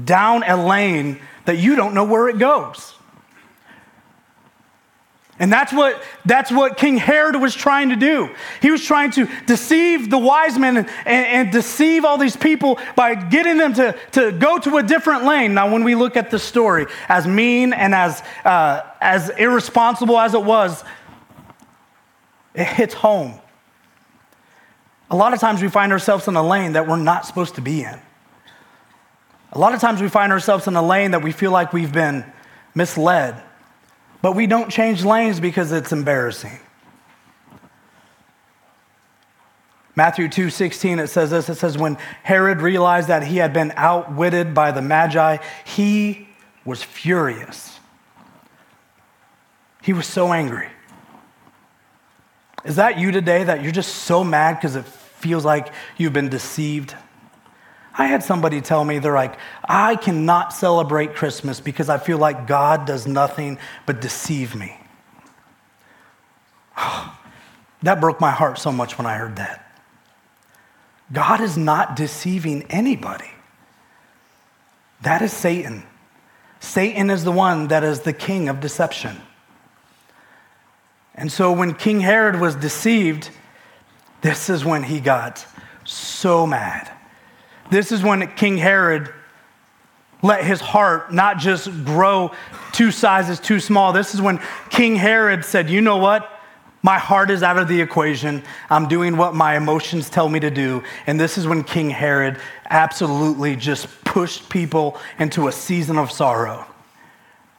down 0.03 0.44
a 0.44 0.57
lane 0.57 1.20
that 1.46 1.59
you 1.59 1.75
don't 1.75 1.94
know 1.94 2.05
where 2.05 2.29
it 2.29 2.38
goes. 2.38 2.95
And 5.38 5.53
that's 5.53 5.72
what, 5.72 6.03
that's 6.25 6.51
what 6.51 6.79
King 6.79 6.96
Herod 6.96 7.37
was 7.37 7.55
trying 7.55 7.90
to 7.90 7.96
do. 7.96 8.35
He 8.62 8.70
was 8.70 8.83
trying 8.83 9.11
to 9.12 9.29
deceive 9.44 10.09
the 10.09 10.16
wise 10.16 10.59
men 10.59 10.79
and, 10.79 10.88
and, 11.05 11.27
and, 11.27 11.53
deceive 11.53 12.07
all 12.07 12.16
these 12.16 12.37
people 12.37 12.79
by 12.94 13.14
getting 13.14 13.59
them 13.59 13.75
to, 13.75 13.94
to 14.12 14.33
go 14.33 14.59
to 14.59 14.79
a 14.79 14.83
different 14.83 15.25
lane. 15.25 15.53
Now, 15.53 15.70
when 15.70 15.85
we 15.85 15.94
look 15.94 16.16
at 16.16 16.31
the 16.31 16.38
story, 16.38 16.87
as 17.09 17.27
mean 17.27 17.75
and 17.75 17.94
as, 17.94 18.22
uh, 18.46 18.83
as 19.01 19.29
irresponsible 19.29 20.18
as 20.18 20.33
it 20.33 20.42
was, 20.42 20.83
it 22.55 22.64
hits 22.64 22.94
home. 22.94 23.35
A 25.11 25.16
lot 25.16 25.35
of 25.35 25.40
times 25.40 25.61
we 25.61 25.68
find 25.68 25.92
ourselves 25.92 26.27
in 26.29 26.37
a 26.37 26.46
lane 26.46 26.72
that 26.72 26.88
we're 26.88 26.96
not 26.96 27.27
supposed 27.27 27.57
to 27.57 27.61
be 27.61 27.83
in. 27.83 28.01
A 29.53 29.59
lot 29.59 29.75
of 29.75 29.81
times 29.81 30.01
we 30.01 30.09
find 30.09 30.33
ourselves 30.33 30.66
in 30.66 30.77
a 30.77 30.83
lane 30.87 31.11
that 31.11 31.22
we 31.22 31.31
feel 31.31 31.51
like 31.51 31.75
we've 31.75 31.92
been 31.92 32.25
misled 32.75 33.42
but 34.22 34.33
we 34.33 34.46
don't 34.46 34.70
change 34.70 35.05
lanes 35.05 35.40
because 35.40 35.72
it's 35.72 35.92
embarrassing. 35.92 36.59
Matthew 39.94 40.29
2:16 40.29 40.98
it 40.98 41.09
says 41.09 41.31
this 41.31 41.48
it 41.48 41.55
says 41.55 41.79
when 41.79 41.96
Herod 42.22 42.61
realized 42.61 43.09
that 43.09 43.22
he 43.22 43.38
had 43.38 43.55
been 43.55 43.72
outwitted 43.76 44.52
by 44.52 44.70
the 44.70 44.83
magi 44.83 45.38
he 45.64 46.29
was 46.66 46.83
furious. 46.83 47.81
He 49.83 49.92
was 49.92 50.07
so 50.07 50.33
angry. 50.33 50.68
Is 52.64 52.76
that 52.76 52.98
you 52.98 53.12
today 53.12 53.44
that 53.44 53.62
you're 53.62 53.72
just 53.72 53.94
so 53.94 54.24
mad 54.24 54.57
because 54.57 54.74
it 54.74 54.85
feels 54.85 55.44
like 55.44 55.72
you've 55.96 56.12
been 56.12 56.29
deceived? 56.29 56.94
I 57.98 58.06
had 58.06 58.22
somebody 58.22 58.61
tell 58.61 58.85
me, 58.85 58.98
they're 58.98 59.14
like, 59.14 59.38
I 59.64 59.96
cannot 59.96 60.52
celebrate 60.52 61.14
Christmas 61.14 61.61
because 61.61 61.88
I 61.88 61.96
feel 61.98 62.18
like 62.18 62.46
God 62.46 62.87
does 62.87 63.06
nothing 63.06 63.59
but 63.87 64.00
deceive 64.00 64.54
me. 64.54 64.78
that 67.82 68.00
broke 68.00 68.20
my 68.20 68.30
heart 68.30 68.59
so 68.59 68.70
much 68.70 68.98
when 68.98 69.06
I 69.06 69.16
heard 69.16 69.37
that. 69.37 69.62
God 71.12 71.40
is 71.40 71.56
not 71.56 71.96
deceiving 71.96 72.64
anybody. 72.64 73.30
That 75.02 75.22
is 75.22 75.32
Satan. 75.32 75.85
Satan 76.61 77.11
is 77.11 77.24
the 77.24 77.32
one 77.32 77.68
that 77.68 77.85
is 77.85 78.00
the 78.00 78.12
king 78.12 78.48
of 78.48 78.61
deception. 78.61 79.16
And 81.14 81.32
so 81.32 81.52
when 81.52 81.74
King 81.74 82.00
Herod 82.00 82.40
was 82.40 82.56
deceived, 82.56 83.30
this 84.20 84.50
is 84.50 84.64
when 84.64 84.82
he 84.82 85.00
got 85.00 85.46
so 85.85 86.46
mad. 86.46 86.90
This 87.70 87.92
is 87.92 88.02
when 88.02 88.26
King 88.35 88.57
Herod 88.57 89.12
let 90.22 90.44
his 90.44 90.61
heart 90.61 91.12
not 91.12 91.38
just 91.38 91.68
grow 91.85 92.33
two 92.72 92.90
sizes 92.90 93.38
too 93.40 93.61
small. 93.61 93.92
This 93.92 94.14
is 94.14 94.20
when 94.20 94.40
King 94.70 94.96
Herod 94.96 95.44
said, 95.44 95.70
You 95.70 95.81
know 95.81 95.98
what? 95.98 96.33
My 96.83 96.98
heart 96.98 97.31
is 97.31 97.42
out 97.42 97.59
of 97.59 97.68
the 97.68 97.81
equation. 97.81 98.44
I'm 98.70 98.87
doing 98.87 99.16
what 99.16 99.35
my 99.35 99.57
emotions 99.57 100.09
tell 100.09 100.29
me 100.29 100.38
to 100.40 100.50
do. 100.50 100.85
And 101.07 101.18
this 101.18 101.37
is 101.37 101.46
when 101.46 101.64
King 101.64 101.90
Herod 101.90 102.38
absolutely 102.70 103.57
just 103.57 103.88
pushed 104.05 104.48
people 104.48 104.96
into 105.18 105.48
a 105.48 105.52
season 105.52 105.98
of 105.98 106.12
sorrow. 106.12 106.64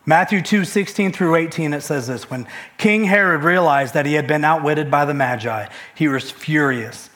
Matthew 0.05 0.41
2 0.41 0.63
16 0.63 1.11
through 1.11 1.35
18, 1.35 1.73
it 1.73 1.81
says 1.81 2.07
this 2.07 2.29
When 2.29 2.47
King 2.77 3.03
Herod 3.03 3.43
realized 3.43 3.93
that 3.93 4.05
he 4.05 4.13
had 4.13 4.27
been 4.27 4.45
outwitted 4.45 4.89
by 4.89 5.03
the 5.03 5.13
Magi, 5.13 5.67
he 5.93 6.07
was 6.07 6.31
furious 6.31 7.09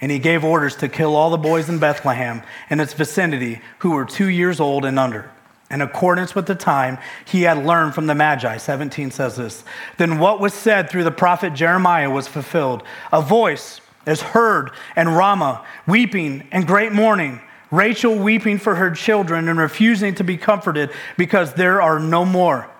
and 0.00 0.10
he 0.10 0.18
gave 0.18 0.44
orders 0.44 0.76
to 0.76 0.88
kill 0.88 1.16
all 1.16 1.30
the 1.30 1.36
boys 1.36 1.68
in 1.68 1.78
Bethlehem 1.78 2.42
and 2.70 2.80
its 2.80 2.92
vicinity 2.92 3.60
who 3.78 3.90
were 3.90 4.04
two 4.04 4.28
years 4.28 4.60
old 4.60 4.84
and 4.84 4.98
under. 4.98 5.30
In 5.70 5.82
accordance 5.82 6.34
with 6.34 6.46
the 6.46 6.54
time 6.54 6.98
he 7.26 7.42
had 7.42 7.64
learned 7.64 7.94
from 7.94 8.06
the 8.06 8.14
Magi, 8.14 8.56
17 8.56 9.10
says 9.10 9.36
this. 9.36 9.64
Then 9.98 10.18
what 10.18 10.40
was 10.40 10.54
said 10.54 10.88
through 10.88 11.04
the 11.04 11.10
prophet 11.10 11.52
Jeremiah 11.52 12.10
was 12.10 12.26
fulfilled. 12.26 12.82
A 13.12 13.20
voice 13.20 13.80
is 14.06 14.22
heard 14.22 14.70
in 14.96 15.08
Ramah, 15.08 15.64
weeping 15.86 16.48
and 16.52 16.66
great 16.66 16.92
mourning. 16.92 17.40
Rachel 17.70 18.16
weeping 18.16 18.58
for 18.58 18.76
her 18.76 18.90
children 18.92 19.46
and 19.48 19.58
refusing 19.58 20.14
to 20.14 20.24
be 20.24 20.38
comforted 20.38 20.90
because 21.18 21.52
there 21.52 21.82
are 21.82 22.00
no 22.00 22.24
more. 22.24 22.70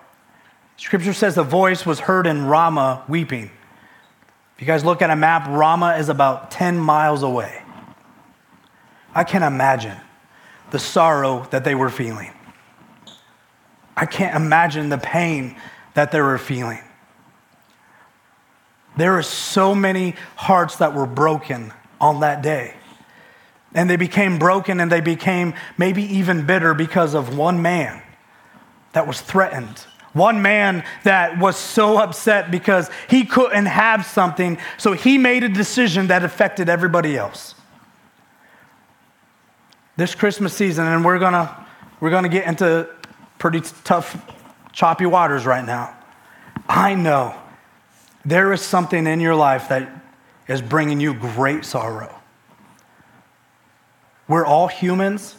Scripture 0.77 1.13
says 1.13 1.35
the 1.35 1.43
voice 1.43 1.85
was 1.85 1.99
heard 1.99 2.25
in 2.25 2.45
Ramah 2.45 3.03
weeping. 3.07 3.51
If 4.59 4.63
you 4.63 4.67
guys 4.67 4.83
look 4.83 5.01
at 5.01 5.09
a 5.09 5.15
map, 5.15 5.47
Ramah 5.47 5.95
is 5.99 6.09
about 6.09 6.51
10 6.51 6.77
miles 6.77 7.23
away. 7.23 7.63
I 9.15 9.23
can't 9.23 9.45
imagine 9.45 9.95
the 10.71 10.79
sorrow 10.79 11.47
that 11.51 11.63
they 11.63 11.75
were 11.75 11.89
feeling. 11.89 12.33
I 13.95 14.05
can't 14.05 14.35
imagine 14.35 14.89
the 14.89 14.97
pain 14.97 15.55
that 15.93 16.11
they 16.11 16.19
were 16.19 16.37
feeling. 16.37 16.81
There 18.97 19.17
are 19.17 19.23
so 19.23 19.73
many 19.73 20.15
hearts 20.35 20.75
that 20.75 20.93
were 20.93 21.05
broken 21.05 21.71
on 22.01 22.19
that 22.19 22.41
day. 22.41 22.73
And 23.73 23.89
they 23.89 23.95
became 23.95 24.39
broken 24.39 24.81
and 24.81 24.91
they 24.91 24.99
became 24.99 25.53
maybe 25.77 26.03
even 26.17 26.45
bitter 26.45 26.73
because 26.73 27.13
of 27.13 27.37
one 27.37 27.61
man 27.61 28.01
that 28.91 29.07
was 29.07 29.21
threatened. 29.21 29.85
One 30.13 30.41
man 30.41 30.83
that 31.03 31.37
was 31.37 31.55
so 31.55 31.97
upset 31.97 32.49
because 32.49 32.89
he 33.09 33.25
couldn't 33.25 33.67
have 33.67 34.05
something, 34.05 34.57
so 34.77 34.93
he 34.93 35.17
made 35.17 35.43
a 35.43 35.49
decision 35.49 36.07
that 36.07 36.23
affected 36.23 36.67
everybody 36.67 37.15
else. 37.15 37.55
This 39.97 40.15
Christmas 40.15 40.53
season, 40.53 40.87
and 40.87 41.05
we're 41.05 41.19
gonna, 41.19 41.67
we're 41.99 42.09
gonna 42.09 42.29
get 42.29 42.47
into 42.47 42.89
pretty 43.37 43.61
tough, 43.83 44.17
choppy 44.71 45.05
waters 45.05 45.45
right 45.45 45.65
now. 45.65 45.95
I 46.67 46.95
know 46.95 47.35
there 48.25 48.51
is 48.53 48.61
something 48.61 49.05
in 49.07 49.19
your 49.19 49.35
life 49.35 49.69
that 49.69 49.89
is 50.47 50.61
bringing 50.61 50.99
you 50.99 51.13
great 51.13 51.65
sorrow. 51.65 52.15
We're 54.27 54.45
all 54.45 54.67
humans. 54.67 55.35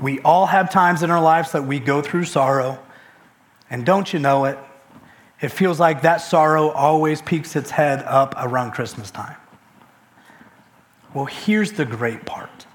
We 0.00 0.20
all 0.20 0.46
have 0.46 0.70
times 0.70 1.02
in 1.02 1.10
our 1.10 1.20
lives 1.20 1.52
that 1.52 1.64
we 1.64 1.80
go 1.80 2.02
through 2.02 2.24
sorrow. 2.24 2.78
And 3.70 3.84
don't 3.84 4.12
you 4.12 4.18
know 4.18 4.46
it? 4.46 4.58
It 5.40 5.50
feels 5.50 5.78
like 5.78 6.02
that 6.02 6.16
sorrow 6.18 6.70
always 6.70 7.22
peeks 7.22 7.54
its 7.54 7.70
head 7.70 8.02
up 8.02 8.34
around 8.38 8.72
Christmas 8.72 9.10
time. 9.10 9.36
Well, 11.14 11.26
here's 11.26 11.72
the 11.72 11.84
great 11.84 12.26
part 12.26 12.66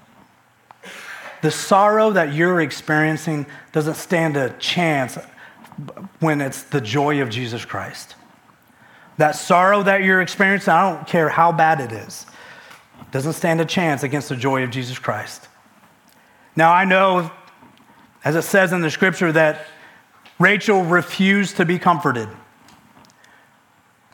the 1.42 1.50
sorrow 1.50 2.10
that 2.12 2.32
you're 2.32 2.62
experiencing 2.62 3.44
doesn't 3.72 3.96
stand 3.96 4.34
a 4.38 4.48
chance 4.58 5.18
when 6.20 6.40
it's 6.40 6.62
the 6.62 6.80
joy 6.80 7.20
of 7.20 7.28
Jesus 7.28 7.66
Christ. 7.66 8.14
That 9.18 9.32
sorrow 9.32 9.82
that 9.82 10.02
you're 10.02 10.22
experiencing, 10.22 10.72
I 10.72 10.90
don't 10.90 11.06
care 11.06 11.28
how 11.28 11.52
bad 11.52 11.80
it 11.80 11.92
is, 11.92 12.24
doesn't 13.10 13.34
stand 13.34 13.60
a 13.60 13.66
chance 13.66 14.02
against 14.02 14.30
the 14.30 14.36
joy 14.36 14.62
of 14.62 14.70
Jesus 14.70 14.98
Christ. 14.98 15.48
Now, 16.56 16.72
I 16.72 16.86
know, 16.86 17.30
as 18.24 18.36
it 18.36 18.42
says 18.42 18.72
in 18.72 18.80
the 18.80 18.90
scripture, 18.90 19.30
that 19.32 19.66
Rachel 20.38 20.82
refused 20.82 21.56
to 21.56 21.64
be 21.64 21.78
comforted. 21.78 22.28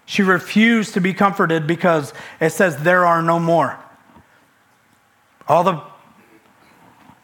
She 0.07 0.23
refused 0.23 0.95
to 0.95 1.01
be 1.01 1.15
comforted 1.15 1.67
because 1.67 2.13
it 2.41 2.51
says, 2.51 2.77
There 2.79 3.07
are 3.07 3.23
no 3.23 3.39
more. 3.39 3.79
All 5.49 5.65
the, 5.65 5.81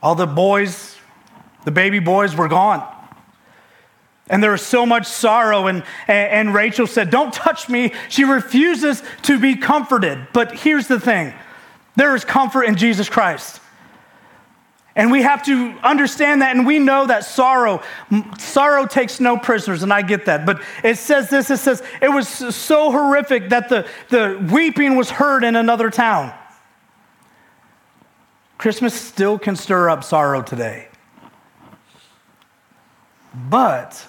all 0.02 0.14
the 0.14 0.26
boys, 0.26 0.96
the 1.64 1.70
baby 1.70 1.98
boys 1.98 2.34
were 2.34 2.48
gone. 2.48 2.86
And 4.28 4.42
there 4.42 4.50
was 4.50 4.62
so 4.62 4.84
much 4.84 5.06
sorrow, 5.06 5.68
and, 5.68 5.84
and 6.08 6.52
Rachel 6.52 6.86
said, 6.86 7.10
Don't 7.10 7.32
touch 7.32 7.68
me. 7.68 7.92
She 8.08 8.24
refuses 8.24 9.02
to 9.22 9.38
be 9.38 9.56
comforted. 9.56 10.28
But 10.32 10.52
here's 10.52 10.88
the 10.88 10.98
thing 10.98 11.34
there 11.96 12.14
is 12.14 12.24
comfort 12.24 12.64
in 12.64 12.76
Jesus 12.76 13.08
Christ. 13.08 13.60
And 14.96 15.12
we 15.12 15.20
have 15.20 15.44
to 15.44 15.72
understand 15.82 16.40
that, 16.40 16.56
and 16.56 16.66
we 16.66 16.78
know 16.78 17.06
that 17.06 17.26
sorrow, 17.26 17.82
sorrow 18.38 18.86
takes 18.86 19.20
no 19.20 19.36
prisoners, 19.36 19.82
and 19.82 19.92
I 19.92 20.00
get 20.00 20.24
that. 20.24 20.46
But 20.46 20.62
it 20.82 20.96
says 20.96 21.28
this 21.28 21.50
it 21.50 21.58
says, 21.58 21.82
it 22.00 22.08
was 22.08 22.26
so 22.26 22.90
horrific 22.90 23.50
that 23.50 23.68
the, 23.68 23.86
the 24.08 24.48
weeping 24.50 24.96
was 24.96 25.10
heard 25.10 25.44
in 25.44 25.54
another 25.54 25.90
town. 25.90 26.32
Christmas 28.56 28.94
still 28.94 29.38
can 29.38 29.54
stir 29.54 29.90
up 29.90 30.02
sorrow 30.02 30.40
today. 30.40 30.88
But 33.34 34.02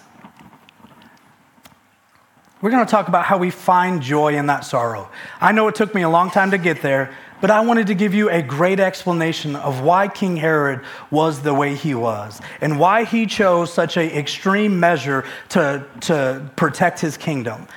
we're 2.61 2.71
going 2.71 2.85
to 2.85 2.89
talk 2.89 3.09
about 3.09 3.25
how 3.25 3.37
we 3.37 3.51
find 3.51 4.01
joy 4.01 4.35
in 4.35 4.45
that 4.45 4.61
sorrow. 4.61 5.09
I 5.41 5.51
know 5.51 5.67
it 5.67 5.75
took 5.75 5.93
me 5.93 6.03
a 6.03 6.09
long 6.09 6.31
time 6.31 6.51
to 6.51 6.57
get 6.57 6.81
there, 6.81 7.13
but 7.41 7.51
I 7.51 7.61
wanted 7.61 7.87
to 7.87 7.95
give 7.95 8.13
you 8.13 8.29
a 8.29 8.41
great 8.41 8.79
explanation 8.79 9.55
of 9.55 9.81
why 9.81 10.07
King 10.07 10.37
Herod 10.37 10.81
was 11.11 11.41
the 11.41 11.53
way 11.53 11.75
he 11.75 11.93
was 11.93 12.41
and 12.61 12.79
why 12.79 13.03
he 13.03 13.25
chose 13.25 13.71
such 13.71 13.97
an 13.97 14.09
extreme 14.09 14.79
measure 14.79 15.23
to, 15.49 15.85
to 16.01 16.49
protect 16.55 16.99
his 16.99 17.17
kingdom. 17.17 17.67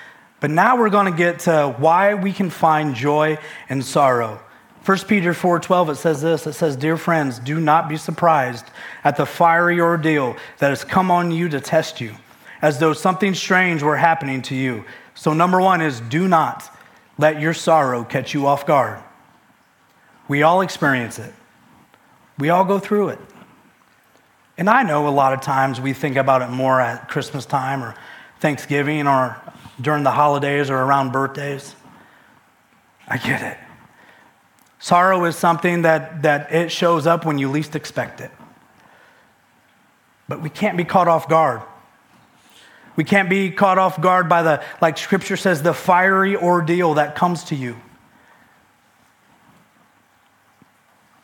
But 0.41 0.51
now 0.51 0.79
we're 0.79 0.91
going 0.91 1.11
to 1.11 1.17
get 1.17 1.41
to 1.41 1.75
why 1.79 2.15
we 2.15 2.33
can 2.33 2.51
find 2.51 2.95
joy 2.95 3.39
in 3.69 3.83
sorrow. 3.83 4.41
1 4.87 4.99
Peter 5.01 5.35
4:12 5.35 5.91
it 5.91 5.95
says 5.97 6.23
this 6.23 6.47
it 6.47 6.55
says 6.55 6.75
dear 6.75 6.97
friends 6.97 7.39
do 7.39 7.61
not 7.61 7.87
be 7.87 7.99
surprised 7.99 8.65
at 9.05 9.17
the 9.17 9.27
fiery 9.27 9.79
ordeal 9.79 10.37
that 10.57 10.71
has 10.71 10.85
come 10.85 11.11
on 11.11 11.31
you 11.31 11.51
to 11.51 11.61
test 11.61 12.01
you 12.01 12.15
as 12.63 12.79
though 12.79 12.95
something 12.95 13.35
strange 13.35 13.83
were 13.83 13.97
happening 13.97 14.43
to 14.43 14.55
you. 14.55 14.85
So, 15.15 15.33
number 15.33 15.61
one 15.61 15.81
is 15.81 16.01
do 16.01 16.29
not 16.29 16.75
let 17.19 17.41
your 17.41 17.53
sorrow 17.53 18.05
catch 18.05 18.33
you 18.33 18.47
off 18.47 18.67
guard. 18.67 19.03
We 20.31 20.45
all 20.45 20.61
experience 20.61 21.19
it, 21.19 21.35
we 22.39 22.51
all 22.51 22.65
go 22.65 22.79
through 22.79 23.09
it. 23.09 23.19
And 24.57 24.71
I 24.71 24.85
know 24.85 25.09
a 25.09 25.11
lot 25.11 25.33
of 25.33 25.41
times 25.41 25.81
we 25.81 25.93
think 25.93 26.15
about 26.15 26.41
it 26.41 26.51
more 26.51 26.81
at 26.81 27.09
Christmas 27.09 27.45
time 27.45 27.83
or 27.83 27.97
Thanksgiving 28.39 29.09
or 29.09 29.37
during 29.81 30.05
the 30.05 30.13
holidays 30.13 30.71
or 30.71 30.77
around 30.77 31.11
birthdays. 31.11 31.75
I 33.09 33.17
get 33.17 33.43
it. 33.43 33.59
Sorrow 34.79 35.25
is 35.25 35.35
something 35.35 35.83
that, 35.83 36.23
that 36.23 36.55
it 36.55 36.71
shows 36.71 37.09
up 37.09 37.25
when 37.27 37.39
you 37.39 37.51
least 37.51 37.75
expect 37.75 38.21
it. 38.21 38.31
But 40.29 40.43
we 40.43 40.49
can't 40.49 40.77
be 40.77 40.85
caught 40.85 41.09
off 41.09 41.29
guard. 41.29 41.63
We 42.95 43.03
can't 43.03 43.29
be 43.29 43.51
caught 43.51 43.79
off 43.79 44.01
guard 44.01 44.29
by 44.29 44.45
the, 44.45 44.63
like 44.81 44.97
scripture 44.97 45.37
says, 45.37 45.65
the 45.65 45.75
fiery 45.75 46.37
ordeal 46.37 46.95
that 46.95 47.17
comes 47.17 47.43
to 47.45 47.57
you. 47.57 47.75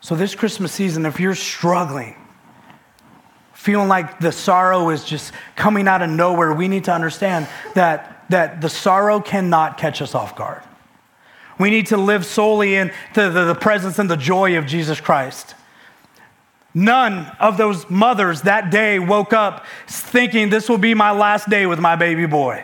So, 0.01 0.15
this 0.15 0.35
Christmas 0.35 0.71
season, 0.71 1.05
if 1.05 1.19
you're 1.19 1.35
struggling, 1.35 2.15
feeling 3.53 3.87
like 3.87 4.19
the 4.19 4.31
sorrow 4.31 4.89
is 4.89 5.03
just 5.03 5.33
coming 5.55 5.87
out 5.87 6.01
of 6.01 6.09
nowhere, 6.09 6.53
we 6.53 6.67
need 6.67 6.85
to 6.85 6.93
understand 6.93 7.47
that, 7.73 8.25
that 8.29 8.61
the 8.61 8.69
sorrow 8.69 9.19
cannot 9.19 9.77
catch 9.77 10.01
us 10.01 10.15
off 10.15 10.35
guard. 10.35 10.63
We 11.59 11.69
need 11.69 11.87
to 11.87 11.97
live 11.97 12.25
solely 12.25 12.75
in 12.75 12.91
the, 13.15 13.29
the, 13.29 13.45
the 13.45 13.55
presence 13.55 13.97
and 13.97 14.09
the 14.09 14.17
joy 14.17 14.57
of 14.57 14.67
Jesus 14.67 15.01
Christ. 15.01 15.55
None 16.73 17.25
of 17.39 17.57
those 17.57 17.89
mothers 17.89 18.43
that 18.43 18.69
day 18.69 18.99
woke 18.99 19.33
up 19.33 19.65
thinking 19.87 20.51
this 20.51 20.69
will 20.69 20.77
be 20.77 20.93
my 20.93 21.11
last 21.11 21.49
day 21.49 21.65
with 21.65 21.79
my 21.79 21.95
baby 21.95 22.27
boy. 22.27 22.63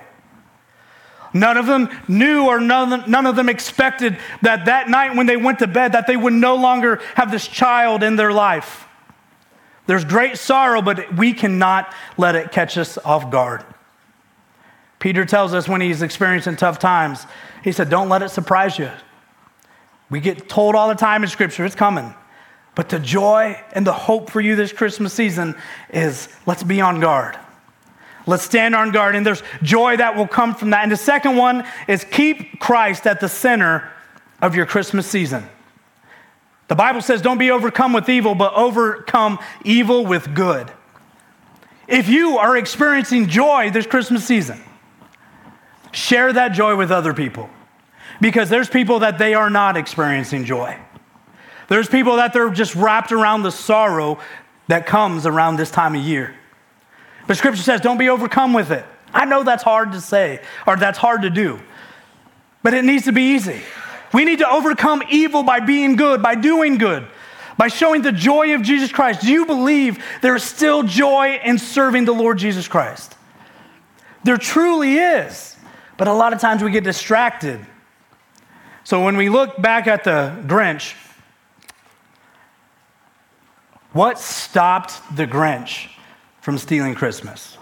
None 1.34 1.58
of 1.58 1.66
them 1.66 1.90
knew 2.08 2.46
or 2.46 2.60
none, 2.60 3.10
none 3.10 3.26
of 3.26 3.36
them 3.36 3.50
expected 3.50 4.18
that 4.44 4.66
that 4.66 4.90
night 4.90 5.16
when 5.16 5.26
they 5.26 5.38
went 5.38 5.60
to 5.60 5.68
bed 5.68 5.94
that 5.94 6.06
they 6.06 6.16
would 6.16 6.34
no 6.34 6.56
longer 6.56 7.02
have 7.16 7.32
this 7.32 7.48
child 7.48 8.04
in 8.04 8.16
their 8.16 8.32
life. 8.32 8.88
There's 9.88 10.06
great 10.06 10.38
sorrow, 10.38 10.82
but 10.82 11.18
we 11.18 11.34
cannot 11.34 11.94
let 12.18 12.36
it 12.36 12.52
catch 12.52 12.78
us 12.78 12.98
off 13.00 13.32
guard. 13.32 13.66
Peter 15.00 15.26
tells 15.26 15.54
us 15.54 15.68
when 15.68 15.82
he's 15.82 16.02
experiencing 16.02 16.56
tough 16.56 16.80
times, 16.80 17.26
he 17.64 17.72
said, 17.72 17.90
Don't 17.90 18.10
let 18.10 18.22
it 18.22 18.30
surprise 18.30 18.80
you. 18.80 18.90
We 20.10 20.20
get 20.20 20.48
told 20.48 20.76
all 20.76 20.88
the 20.88 20.96
time 20.96 21.24
in 21.24 21.30
Scripture, 21.30 21.66
it's 21.66 21.76
coming. 21.76 22.14
But 22.76 22.90
the 22.90 23.00
joy 23.00 23.60
and 23.74 23.86
the 23.86 23.94
hope 23.94 24.30
for 24.30 24.40
you 24.40 24.56
this 24.56 24.72
Christmas 24.72 25.14
season 25.14 25.56
is 25.90 26.30
let's 26.46 26.64
be 26.64 26.82
on 26.82 27.00
guard. 27.00 27.38
Let's 28.26 28.44
stand 28.44 28.74
on 28.76 28.92
guard, 28.92 29.16
and 29.16 29.26
there's 29.26 29.44
joy 29.62 29.98
that 29.98 30.16
will 30.16 30.28
come 30.28 30.56
from 30.56 30.70
that. 30.70 30.84
And 30.84 30.92
the 30.92 30.98
second 30.98 31.36
one 31.36 31.66
is 31.88 32.04
keep 32.06 32.60
Christ 32.60 33.06
at 33.06 33.20
the 33.20 33.28
center 33.28 33.90
of 34.42 34.56
your 34.56 34.66
Christmas 34.66 35.08
season. 35.08 35.46
The 36.70 36.76
Bible 36.76 37.02
says, 37.02 37.22
don't 37.22 37.38
be 37.38 37.52
overcome 37.52 37.94
with 37.94 38.08
evil, 38.08 38.36
but 38.36 38.54
overcome 38.54 39.40
evil 39.66 40.06
with 40.06 40.34
good. 40.34 40.72
If 41.88 42.08
you 42.08 42.38
are 42.38 42.56
experiencing 42.56 43.28
joy 43.28 43.70
this 43.72 43.86
Christmas 43.86 44.26
season, 44.26 44.62
share 45.92 46.32
that 46.32 46.50
joy 46.50 46.76
with 46.76 46.92
other 46.92 47.14
people 47.14 47.50
because 48.22 48.50
there's 48.50 48.70
people 48.70 49.00
that 49.00 49.18
they 49.18 49.34
are 49.34 49.50
not 49.50 49.76
experiencing 49.76 50.46
joy. 50.46 50.78
There's 51.68 51.90
people 51.90 52.16
that 52.16 52.34
they're 52.34 52.50
just 52.50 52.76
wrapped 52.76 53.12
around 53.12 53.44
the 53.44 53.52
sorrow 53.52 54.20
that 54.68 54.86
comes 54.86 55.26
around 55.26 55.58
this 55.58 55.72
time 55.72 55.96
of 55.96 56.02
year. 56.02 56.34
But 57.28 57.38
scripture 57.38 57.64
says, 57.64 57.82
don't 57.82 57.98
be 57.98 58.10
overcome 58.10 58.54
with 58.54 58.72
it. 58.72 58.86
I 59.14 59.26
know 59.26 59.44
that's 59.44 59.64
hard 59.64 59.92
to 59.94 60.02
say 60.02 60.42
or 60.68 60.76
that's 60.76 60.98
hard 60.98 61.22
to 61.22 61.30
do, 61.30 61.60
but 62.64 62.74
it 62.74 62.84
needs 62.84 63.06
to 63.06 63.12
be 63.12 63.34
easy. 63.34 63.62
We 64.12 64.26
need 64.26 64.40
to 64.40 64.50
overcome 64.50 65.04
evil 65.10 65.44
by 65.44 65.60
being 65.60 65.96
good, 65.96 66.22
by 66.22 66.36
doing 66.36 66.78
good, 66.78 67.08
by 67.58 67.68
showing 67.68 68.02
the 68.02 68.12
joy 68.12 68.56
of 68.56 68.62
Jesus 68.62 68.92
Christ. 68.92 69.22
Do 69.22 69.32
you 69.32 69.46
believe 69.46 70.04
there 70.22 70.36
is 70.36 70.44
still 70.44 70.84
joy 70.84 71.40
in 71.44 71.58
serving 71.58 72.06
the 72.06 72.14
Lord 72.14 72.38
Jesus 72.38 72.68
Christ? 72.68 73.16
There 74.24 74.38
truly 74.38 74.98
is. 74.98 75.56
But 75.98 76.08
a 76.08 76.14
lot 76.14 76.34
of 76.34 76.40
times 76.40 76.64
we 76.64 76.72
get 76.72 76.84
distracted. 76.84 77.64
So 78.84 79.04
when 79.04 79.16
we 79.16 79.30
look 79.30 79.62
back 79.62 79.88
at 79.88 80.04
the 80.04 80.36
Grinch, 80.46 80.96
what 83.94 84.18
stopped 84.20 85.16
the 85.16 85.28
Grinch 85.28 85.90
from 86.44 86.58
stealing 86.58 86.94
Christmas? 86.94 87.58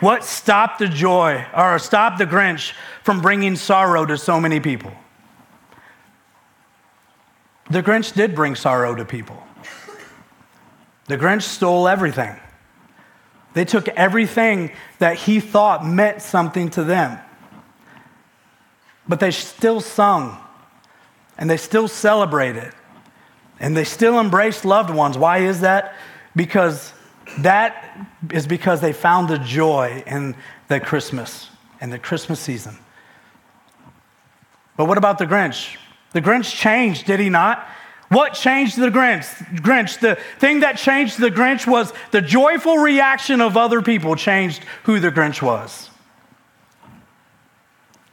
What 0.00 0.24
stopped 0.24 0.78
the 0.78 0.88
joy 0.88 1.44
or 1.54 1.78
stopped 1.78 2.16
the 2.16 2.24
Grinch 2.24 2.72
from 3.04 3.20
bringing 3.20 3.56
sorrow 3.56 4.06
to 4.06 4.16
so 4.16 4.40
many 4.40 4.58
people? 4.58 4.90
The 7.68 7.82
Grinch 7.82 8.14
did 8.14 8.34
bring 8.34 8.54
sorrow 8.54 8.94
to 8.94 9.04
people. 9.04 9.42
The 11.08 11.18
Grinch 11.18 11.42
stole 11.42 11.86
everything. 11.86 12.34
They 13.52 13.66
took 13.66 13.86
everything 13.88 14.72
that 14.98 15.16
he 15.16 15.38
thought 15.38 15.84
meant 15.84 16.22
something 16.22 16.70
to 16.70 16.84
them. 16.84 17.18
But 19.06 19.20
they 19.20 19.30
still 19.30 19.82
sung 19.82 20.38
and 21.36 21.50
they 21.50 21.58
still 21.58 21.86
celebrated 21.86 22.72
and 23.58 23.76
they 23.76 23.84
still 23.84 24.18
embraced 24.18 24.64
loved 24.64 24.88
ones. 24.88 25.18
Why 25.18 25.38
is 25.38 25.60
that? 25.60 25.94
Because 26.34 26.94
that 27.38 28.08
is 28.32 28.46
because 28.46 28.80
they 28.80 28.92
found 28.92 29.28
the 29.28 29.38
joy 29.38 30.02
in 30.06 30.34
the 30.68 30.80
Christmas 30.80 31.48
and 31.80 31.92
the 31.92 31.98
Christmas 31.98 32.40
season. 32.40 32.76
But 34.76 34.86
what 34.86 34.98
about 34.98 35.18
the 35.18 35.26
Grinch? 35.26 35.76
The 36.12 36.20
Grinch 36.22 36.54
changed, 36.54 37.06
did 37.06 37.20
he 37.20 37.28
not? 37.28 37.66
What 38.08 38.34
changed 38.34 38.76
the 38.78 38.88
Grinch? 38.88 39.26
Grinch, 39.60 40.00
the 40.00 40.16
thing 40.38 40.60
that 40.60 40.78
changed 40.78 41.18
the 41.18 41.30
Grinch 41.30 41.66
was 41.66 41.92
the 42.10 42.20
joyful 42.20 42.78
reaction 42.78 43.40
of 43.40 43.56
other 43.56 43.82
people 43.82 44.16
changed 44.16 44.64
who 44.84 44.98
the 44.98 45.10
Grinch 45.10 45.42
was. 45.42 45.89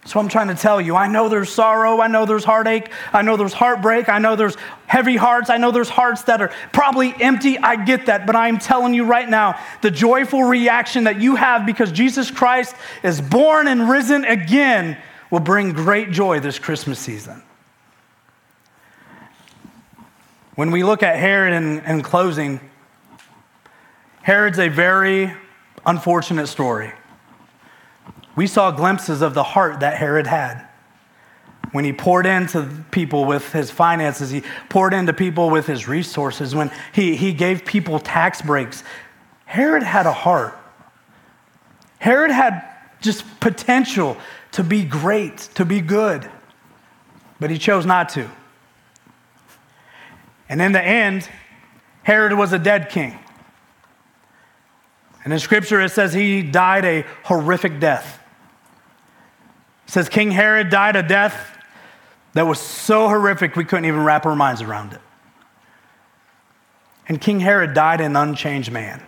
So 0.08 0.22
I'm 0.22 0.30
trying 0.30 0.48
to 0.48 0.56
tell 0.56 0.80
you, 0.80 0.96
I 0.96 1.10
know 1.10 1.28
there's 1.28 1.52
sorrow, 1.52 2.00
I 2.00 2.08
know 2.08 2.26
there's 2.26 2.46
heartache, 2.46 2.90
I 3.12 3.24
know 3.24 3.36
there's 3.36 3.52
heartbreak, 3.52 4.08
I 4.08 4.20
know 4.20 4.38
there's 4.38 4.56
heavy 4.86 5.18
hearts, 5.18 5.50
I 5.50 5.58
know 5.58 5.72
there's 5.72 5.90
hearts 5.90 6.22
that 6.24 6.42
are 6.42 6.50
probably 6.72 7.14
empty. 7.20 7.58
I 7.58 7.84
get 7.84 8.06
that, 8.06 8.26
but 8.26 8.34
I'm 8.34 8.58
telling 8.58 8.94
you 8.94 9.04
right 9.04 9.28
now, 9.28 9.60
the 9.82 9.92
joyful 9.92 10.44
reaction 10.44 11.04
that 11.04 11.20
you 11.20 11.36
have 11.36 11.66
because 11.66 11.92
Jesus 11.92 12.32
Christ 12.32 12.74
is 13.04 13.20
born 13.20 13.68
and 13.68 13.90
risen 13.90 14.24
again 14.24 14.98
will 15.30 15.42
bring 15.42 15.74
great 15.74 16.12
joy 16.12 16.40
this 16.40 16.58
Christmas 16.58 17.00
season. 17.00 17.44
When 20.56 20.72
we 20.72 20.86
look 20.86 21.04
at 21.04 21.18
Herod 21.18 21.52
in, 21.52 21.80
in 21.82 22.02
closing, 22.02 22.62
Herod's 24.22 24.58
a 24.58 24.70
very 24.70 25.34
unfortunate 25.86 26.48
story 26.48 26.94
we 28.38 28.46
saw 28.46 28.70
glimpses 28.70 29.24
of 29.24 29.34
the 29.34 29.44
heart 29.44 29.80
that 29.80 29.98
Herod 29.98 30.28
had. 30.28 30.64
When 31.72 31.84
he 31.84 31.92
poured 31.92 32.28
into 32.28 32.70
people 32.92 33.26
with 33.26 33.52
his 33.52 33.72
finances, 33.72 34.30
he 34.30 34.44
poured 34.70 34.94
into 34.94 35.12
people 35.12 35.50
with 35.50 35.66
his 35.66 35.88
resources, 35.88 36.54
when 36.54 36.72
he, 36.94 37.16
he 37.16 37.34
gave 37.34 37.66
people 37.66 38.00
tax 38.00 38.44
breaks, 38.44 38.84
Herod 39.46 39.82
had 39.82 40.06
a 40.06 40.14
heart. 40.14 40.58
Herod 41.98 42.30
had 42.30 42.64
just 43.02 43.26
potential 43.40 44.18
to 44.52 44.64
be 44.64 44.84
great, 44.84 45.38
to 45.56 45.66
be 45.66 45.82
good, 45.82 46.30
but 47.40 47.50
he 47.50 47.58
chose 47.58 47.88
not 47.88 48.10
to. 48.10 48.30
And 50.48 50.62
in 50.62 50.74
the 50.74 50.82
end, 50.82 51.28
Herod 52.04 52.34
was 52.34 52.54
a 52.54 52.60
dead 52.60 52.90
king. 52.90 53.18
And 55.24 55.34
in 55.34 55.40
scripture, 55.40 55.82
it 55.82 55.90
says 55.90 56.14
he 56.14 56.44
died 56.44 56.86
a 56.86 57.04
horrific 57.24 57.80
death. 57.80 58.22
It 59.88 59.92
says 59.92 60.10
King 60.10 60.32
Herod 60.32 60.70
died 60.70 60.96
a 60.96 61.04
death 61.04 61.58
that 62.34 62.46
was 62.46 62.60
so 62.60 63.08
horrific 63.08 63.56
we 63.56 63.64
couldn't 63.64 63.86
even 63.86 64.04
wrap 64.04 64.26
our 64.26 64.36
minds 64.36 64.62
around 64.62 64.94
it. 64.94 65.02
And 67.08 67.22
King 67.22 67.40
Herod 67.40 67.74
died 67.74 68.02
an 68.02 68.16
unchanged 68.16 68.72
man. 68.72 69.02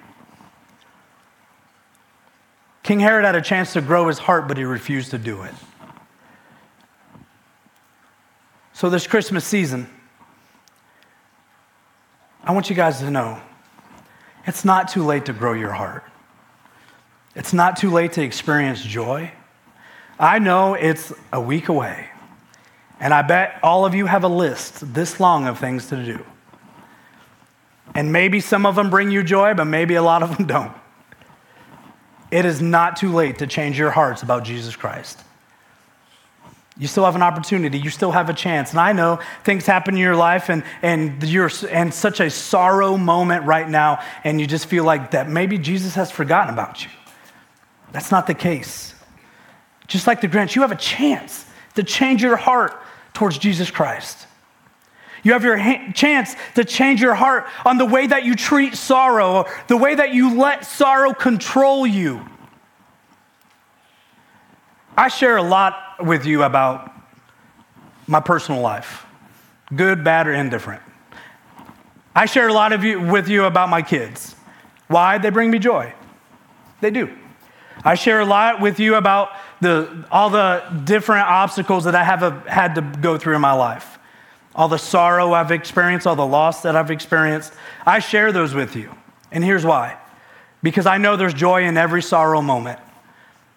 King 2.81 3.01
Herod 3.01 3.25
had 3.25 3.35
a 3.35 3.41
chance 3.41 3.73
to 3.73 3.81
grow 3.81 4.07
his 4.07 4.17
heart, 4.17 4.47
but 4.47 4.57
he 4.57 4.63
refused 4.63 5.11
to 5.11 5.17
do 5.17 5.43
it. 5.43 5.53
So, 8.73 8.89
this 8.89 9.05
Christmas 9.05 9.43
season, 9.43 9.89
I 12.41 12.53
want 12.53 12.69
you 12.69 12.75
guys 12.75 12.99
to 12.99 13.11
know 13.11 13.41
it's 14.47 14.63
not 14.63 14.87
too 14.87 15.03
late 15.03 15.25
to 15.25 15.33
grow 15.33 15.53
your 15.53 15.73
heart. 15.73 16.03
It's 17.35 17.53
not 17.53 17.75
too 17.75 17.91
late 17.91 18.13
to 18.13 18.23
experience 18.23 18.81
joy. 18.81 19.33
I 20.19 20.39
know 20.39 20.73
it's 20.73 21.13
a 21.31 21.39
week 21.39 21.69
away, 21.69 22.09
and 22.99 23.13
I 23.13 23.21
bet 23.21 23.59
all 23.63 23.85
of 23.85 23.95
you 23.95 24.05
have 24.05 24.25
a 24.25 24.27
list 24.27 24.93
this 24.93 25.19
long 25.19 25.47
of 25.47 25.57
things 25.59 25.87
to 25.87 26.03
do. 26.03 26.25
And 27.95 28.11
maybe 28.11 28.41
some 28.41 28.65
of 28.65 28.75
them 28.75 28.89
bring 28.89 29.11
you 29.11 29.23
joy, 29.23 29.53
but 29.53 29.65
maybe 29.65 29.95
a 29.95 30.03
lot 30.03 30.21
of 30.21 30.37
them 30.37 30.45
don't. 30.47 30.73
It 32.31 32.45
is 32.45 32.61
not 32.61 32.97
too 32.97 33.11
late 33.11 33.39
to 33.39 33.47
change 33.47 33.79
your 33.79 33.91
hearts 33.91 34.21
about 34.21 34.43
Jesus 34.43 34.75
Christ. 34.75 35.23
You 36.77 36.87
still 36.87 37.03
have 37.05 37.15
an 37.15 37.23
opportunity. 37.23 37.77
You 37.77 37.89
still 37.89 38.11
have 38.11 38.29
a 38.29 38.33
chance. 38.33 38.71
And 38.71 38.79
I 38.79 38.93
know 38.93 39.19
things 39.43 39.65
happen 39.65 39.95
in 39.95 39.99
your 39.99 40.15
life 40.15 40.49
and, 40.49 40.63
and 40.81 41.21
you're 41.23 41.51
in 41.69 41.91
such 41.91 42.19
a 42.21 42.29
sorrow 42.29 42.97
moment 42.97 43.45
right 43.45 43.67
now, 43.67 44.01
and 44.23 44.39
you 44.39 44.47
just 44.47 44.67
feel 44.67 44.83
like 44.83 45.11
that 45.11 45.29
maybe 45.29 45.57
Jesus 45.57 45.95
has 45.95 46.11
forgotten 46.11 46.53
about 46.53 46.83
you. 46.83 46.89
That's 47.91 48.11
not 48.11 48.27
the 48.27 48.33
case. 48.33 48.93
Just 49.89 50.07
like 50.07 50.21
the 50.21 50.27
Grinch, 50.27 50.55
you 50.55 50.61
have 50.61 50.71
a 50.71 50.77
chance 50.77 51.45
to 51.75 51.83
change 51.83 52.21
your 52.21 52.37
heart 52.37 52.73
towards 53.13 53.37
Jesus 53.37 53.69
Christ. 53.69 54.27
You 55.23 55.33
have 55.33 55.43
your 55.43 55.57
ha- 55.57 55.91
chance 55.93 56.35
to 56.55 56.63
change 56.63 57.01
your 57.01 57.15
heart 57.15 57.45
on 57.65 57.77
the 57.77 57.85
way 57.85 58.07
that 58.07 58.23
you 58.23 58.35
treat 58.35 58.75
sorrow, 58.75 59.45
the 59.67 59.75
way 59.75 59.95
that 59.95 60.13
you 60.13 60.37
let 60.37 60.65
sorrow 60.65 61.13
control 61.13 61.85
you. 61.85 62.25
I 64.95 65.07
share 65.07 65.37
a 65.37 65.43
lot 65.43 65.75
with 65.99 66.25
you 66.25 66.43
about 66.43 66.91
my 68.07 68.19
personal 68.19 68.61
life, 68.61 69.05
good, 69.75 70.03
bad, 70.03 70.27
or 70.27 70.33
indifferent. 70.33 70.81
I 72.15 72.25
share 72.25 72.47
a 72.47 72.53
lot 72.53 72.73
of 72.73 72.83
you, 72.83 73.01
with 73.01 73.27
you 73.27 73.45
about 73.45 73.69
my 73.69 73.81
kids. 73.81 74.35
Why? 74.87 75.17
They 75.17 75.29
bring 75.29 75.51
me 75.51 75.59
joy. 75.59 75.93
They 76.81 76.91
do. 76.91 77.15
I 77.83 77.95
share 77.95 78.19
a 78.19 78.25
lot 78.25 78.59
with 78.59 78.79
you 78.79 78.95
about 78.95 79.29
the, 79.61 80.05
all 80.11 80.29
the 80.29 80.63
different 80.85 81.27
obstacles 81.27 81.83
that 81.83 81.95
I 81.95 82.03
have 82.03 82.23
uh, 82.23 82.39
had 82.41 82.75
to 82.75 82.81
go 82.81 83.17
through 83.17 83.35
in 83.35 83.41
my 83.41 83.53
life, 83.53 83.99
all 84.55 84.67
the 84.67 84.77
sorrow 84.77 85.33
I've 85.33 85.51
experienced, 85.51 86.07
all 86.07 86.15
the 86.15 86.25
loss 86.25 86.61
that 86.63 86.75
I've 86.75 86.91
experienced. 86.91 87.53
I 87.85 87.99
share 87.99 88.31
those 88.31 88.53
with 88.53 88.75
you. 88.75 88.95
And 89.31 89.43
here's 89.43 89.65
why 89.65 89.97
because 90.61 90.85
I 90.85 90.97
know 90.97 91.15
there's 91.15 91.33
joy 91.33 91.63
in 91.63 91.77
every 91.77 92.01
sorrow 92.01 92.41
moment. 92.41 92.79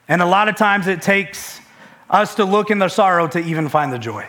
And 0.09 0.23
a 0.23 0.27
lot 0.27 0.49
of 0.49 0.57
times 0.57 0.87
it 0.87 1.03
takes 1.03 1.61
us 2.09 2.37
to 2.37 2.45
look 2.45 2.71
in 2.71 2.79
the 2.79 2.89
sorrow 2.89 3.27
to 3.29 3.39
even 3.41 3.69
find 3.69 3.93
the 3.93 3.99
joy. 3.99 4.27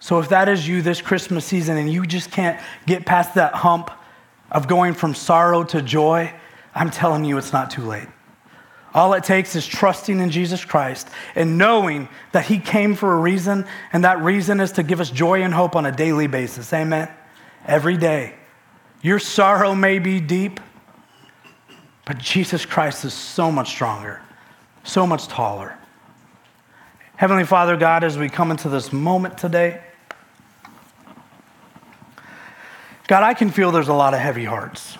So 0.00 0.18
if 0.18 0.30
that 0.30 0.48
is 0.48 0.66
you 0.66 0.82
this 0.82 1.00
Christmas 1.00 1.44
season 1.44 1.76
and 1.76 1.92
you 1.92 2.06
just 2.06 2.30
can't 2.30 2.60
get 2.86 3.06
past 3.06 3.34
that 3.34 3.54
hump 3.54 3.90
of 4.50 4.68
going 4.68 4.94
from 4.94 5.14
sorrow 5.14 5.64
to 5.64 5.82
joy, 5.82 6.32
I'm 6.74 6.90
telling 6.90 7.24
you 7.24 7.38
it's 7.38 7.52
not 7.52 7.70
too 7.70 7.82
late. 7.82 8.08
All 8.94 9.14
it 9.14 9.24
takes 9.24 9.56
is 9.56 9.66
trusting 9.66 10.20
in 10.20 10.30
Jesus 10.30 10.64
Christ 10.64 11.08
and 11.34 11.56
knowing 11.56 12.08
that 12.32 12.44
He 12.44 12.58
came 12.58 12.94
for 12.94 13.12
a 13.12 13.16
reason, 13.16 13.66
and 13.92 14.04
that 14.04 14.20
reason 14.20 14.60
is 14.60 14.72
to 14.72 14.82
give 14.82 15.00
us 15.00 15.10
joy 15.10 15.42
and 15.42 15.54
hope 15.54 15.76
on 15.76 15.86
a 15.86 15.92
daily 15.92 16.26
basis. 16.26 16.72
Amen? 16.72 17.08
Every 17.66 17.96
day. 17.96 18.34
Your 19.00 19.18
sorrow 19.18 19.74
may 19.74 19.98
be 19.98 20.20
deep, 20.20 20.60
but 22.04 22.18
Jesus 22.18 22.66
Christ 22.66 23.04
is 23.04 23.14
so 23.14 23.50
much 23.50 23.68
stronger, 23.68 24.20
so 24.84 25.06
much 25.06 25.26
taller. 25.26 25.76
Heavenly 27.16 27.44
Father, 27.44 27.76
God, 27.76 28.04
as 28.04 28.18
we 28.18 28.28
come 28.28 28.50
into 28.50 28.68
this 28.68 28.92
moment 28.92 29.38
today, 29.38 29.80
God, 33.08 33.22
I 33.22 33.34
can 33.34 33.50
feel 33.50 33.70
there's 33.70 33.88
a 33.88 33.94
lot 33.94 34.14
of 34.14 34.20
heavy 34.20 34.44
hearts. 34.44 34.96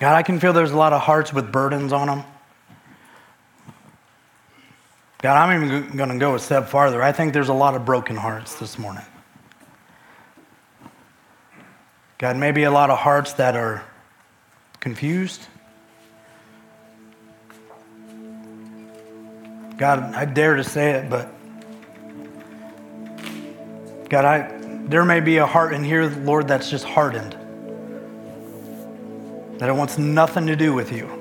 God, 0.00 0.14
I 0.14 0.22
can 0.22 0.38
feel 0.38 0.52
there's 0.52 0.70
a 0.70 0.76
lot 0.76 0.92
of 0.92 1.00
hearts 1.00 1.32
with 1.32 1.50
burdens 1.50 1.92
on 1.92 2.06
them. 2.06 2.24
God, 5.20 5.36
I'm 5.36 5.64
even 5.64 5.96
going 5.96 6.10
to 6.10 6.18
go 6.18 6.36
a 6.36 6.38
step 6.38 6.68
farther. 6.68 7.02
I 7.02 7.10
think 7.10 7.32
there's 7.32 7.48
a 7.48 7.54
lot 7.54 7.74
of 7.74 7.84
broken 7.84 8.14
hearts 8.14 8.54
this 8.60 8.78
morning. 8.78 9.04
God, 12.18 12.36
maybe 12.36 12.62
a 12.62 12.70
lot 12.70 12.90
of 12.90 12.98
hearts 12.98 13.32
that 13.34 13.56
are 13.56 13.84
confused. 14.78 15.44
God, 19.76 20.14
I 20.14 20.24
dare 20.24 20.56
to 20.56 20.64
say 20.64 20.92
it, 20.92 21.10
but 21.10 21.32
God, 24.08 24.24
I 24.24 24.58
there 24.88 25.04
may 25.04 25.20
be 25.20 25.36
a 25.36 25.46
heart 25.46 25.74
in 25.74 25.84
here, 25.84 26.08
Lord, 26.08 26.48
that's 26.48 26.70
just 26.70 26.84
hardened. 26.84 27.36
That 29.58 29.68
it 29.68 29.72
wants 29.72 29.98
nothing 29.98 30.46
to 30.46 30.56
do 30.56 30.72
with 30.72 30.92
you. 30.92 31.18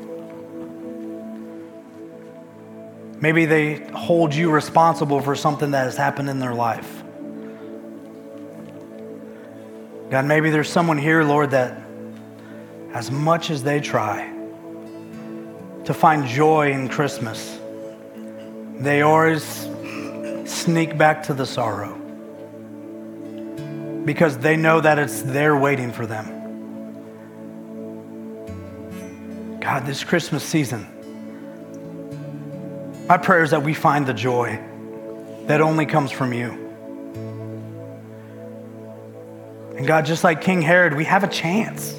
Maybe 3.19 3.45
they 3.45 3.79
hold 3.93 4.33
you 4.33 4.51
responsible 4.51 5.21
for 5.21 5.35
something 5.35 5.71
that 5.71 5.85
has 5.85 5.97
happened 5.97 6.29
in 6.29 6.39
their 6.39 6.53
life. 6.53 7.03
God, 10.11 10.25
maybe 10.25 10.51
there's 10.51 10.69
someone 10.69 10.97
here, 10.97 11.23
Lord, 11.23 11.51
that 11.51 11.81
as 12.93 13.11
much 13.11 13.49
as 13.49 13.63
they 13.63 13.79
try 13.81 14.33
to 15.85 15.93
find 15.93 16.25
joy 16.27 16.71
in 16.71 16.89
Christmas, 16.89 17.59
they 18.75 19.01
always 19.01 19.67
sneak 20.45 20.97
back 20.97 21.23
to 21.23 21.33
the 21.33 21.45
sorrow 21.45 21.95
because 24.05 24.37
they 24.37 24.55
know 24.55 24.79
that 24.79 24.99
it's 24.99 25.23
there 25.23 25.57
waiting 25.57 25.91
for 25.91 26.05
them. 26.05 26.36
God, 29.67 29.85
this 29.85 30.05
Christmas 30.05 30.45
season, 30.45 30.87
my 33.05 33.17
prayer 33.17 33.43
is 33.43 33.51
that 33.51 33.63
we 33.63 33.73
find 33.73 34.07
the 34.07 34.13
joy 34.13 34.57
that 35.47 35.59
only 35.59 35.85
comes 35.85 36.09
from 36.09 36.31
you. 36.31 36.51
And 39.75 39.85
God, 39.85 40.05
just 40.05 40.23
like 40.23 40.39
King 40.39 40.61
Herod, 40.61 40.93
we 40.93 41.03
have 41.03 41.25
a 41.25 41.27
chance. 41.27 41.93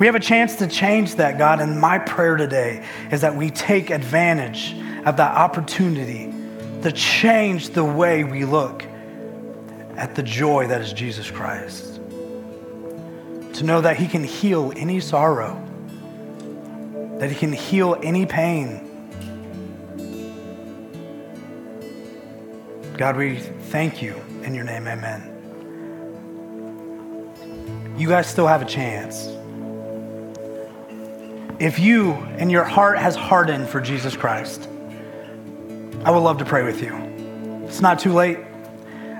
We 0.00 0.06
have 0.06 0.16
a 0.16 0.20
chance 0.20 0.56
to 0.56 0.66
change 0.66 1.14
that, 1.14 1.38
God. 1.38 1.60
And 1.60 1.80
my 1.80 2.00
prayer 2.00 2.36
today 2.36 2.84
is 3.12 3.20
that 3.20 3.36
we 3.36 3.50
take 3.50 3.90
advantage 3.90 4.74
of 5.06 5.18
that 5.18 5.36
opportunity 5.36 6.34
to 6.82 6.90
change 6.90 7.68
the 7.68 7.84
way 7.84 8.24
we 8.24 8.44
look 8.44 8.84
at 9.96 10.16
the 10.16 10.24
joy 10.24 10.66
that 10.66 10.80
is 10.80 10.92
Jesus 10.92 11.30
Christ. 11.30 12.00
To 13.54 13.62
know 13.62 13.80
that 13.82 13.96
He 13.96 14.08
can 14.08 14.24
heal 14.24 14.72
any 14.74 14.98
sorrow, 14.98 15.68
that 17.18 17.30
He 17.30 17.36
can 17.36 17.52
heal 17.52 17.96
any 18.02 18.26
pain. 18.26 18.88
God, 22.96 23.16
we 23.16 23.38
thank 23.38 24.02
you 24.02 24.14
in 24.42 24.54
your 24.54 24.64
name, 24.64 24.86
amen. 24.86 25.28
You 27.96 28.08
guys 28.08 28.26
still 28.26 28.46
have 28.46 28.62
a 28.62 28.64
chance. 28.64 29.28
If 31.58 31.78
you 31.78 32.12
and 32.12 32.50
your 32.50 32.64
heart 32.64 32.98
has 32.98 33.14
hardened 33.14 33.68
for 33.68 33.80
Jesus 33.80 34.16
Christ, 34.16 34.68
I 36.04 36.10
would 36.10 36.18
love 36.18 36.38
to 36.38 36.44
pray 36.44 36.64
with 36.64 36.82
you. 36.82 36.94
It's 37.66 37.80
not 37.80 38.00
too 38.00 38.12
late. 38.12 38.38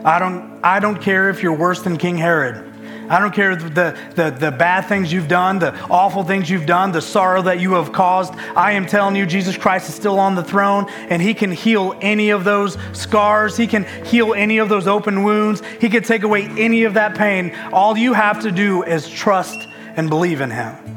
I 0.05 0.19
don't, 0.19 0.61
I 0.65 0.81
don't 0.81 1.01
care 1.01 1.31
if 1.31 1.43
you're 1.43 1.57
worse 1.57 1.83
than 1.83 1.97
King 1.97 2.19
Herod. 2.19 2.72
I 3.09 3.21
don't 3.21 3.35
care 3.35 3.57
the, 3.57 3.99
the, 4.15 4.31
the 4.31 4.51
bad 4.51 4.83
things 4.83 5.13
you've 5.13 5.29
done, 5.29 5.59
the 5.59 5.79
awful 5.91 6.25
things 6.25 6.49
you've 6.49 6.67
done, 6.67 6.93
the 6.93 7.03
sorrow 7.03 7.43
that 7.43 7.61
you 7.61 7.73
have 7.75 7.93
caused. 7.93 8.35
I 8.57 8.73
am 8.73 8.87
telling 8.87 9.17
you, 9.17 9.27
Jesus 9.27 9.57
Christ 9.57 9.89
is 9.89 9.95
still 9.95 10.19
on 10.19 10.35
the 10.35 10.45
throne 10.45 10.87
and 10.91 11.21
He 11.21 11.35
can 11.35 11.53
heal 11.53 11.97
any 12.01 12.31
of 12.31 12.45
those 12.45 12.79
scars. 12.93 13.57
He 13.57 13.67
can 13.67 13.85
heal 14.05 14.35
any 14.35 14.59
of 14.59 14.69
those 14.69 14.87
open 14.87 15.25
wounds. 15.25 15.63
He 15.81 15.89
can 15.89 16.03
take 16.03 16.23
away 16.23 16.45
any 16.59 16.85
of 16.85 16.95
that 16.95 17.17
pain. 17.17 17.55
All 17.73 17.97
you 17.97 18.13
have 18.13 18.43
to 18.43 18.51
do 18.51 18.83
is 18.83 19.09
trust 19.09 19.69
and 19.97 20.09
believe 20.09 20.41
in 20.41 20.51
Him. 20.51 20.93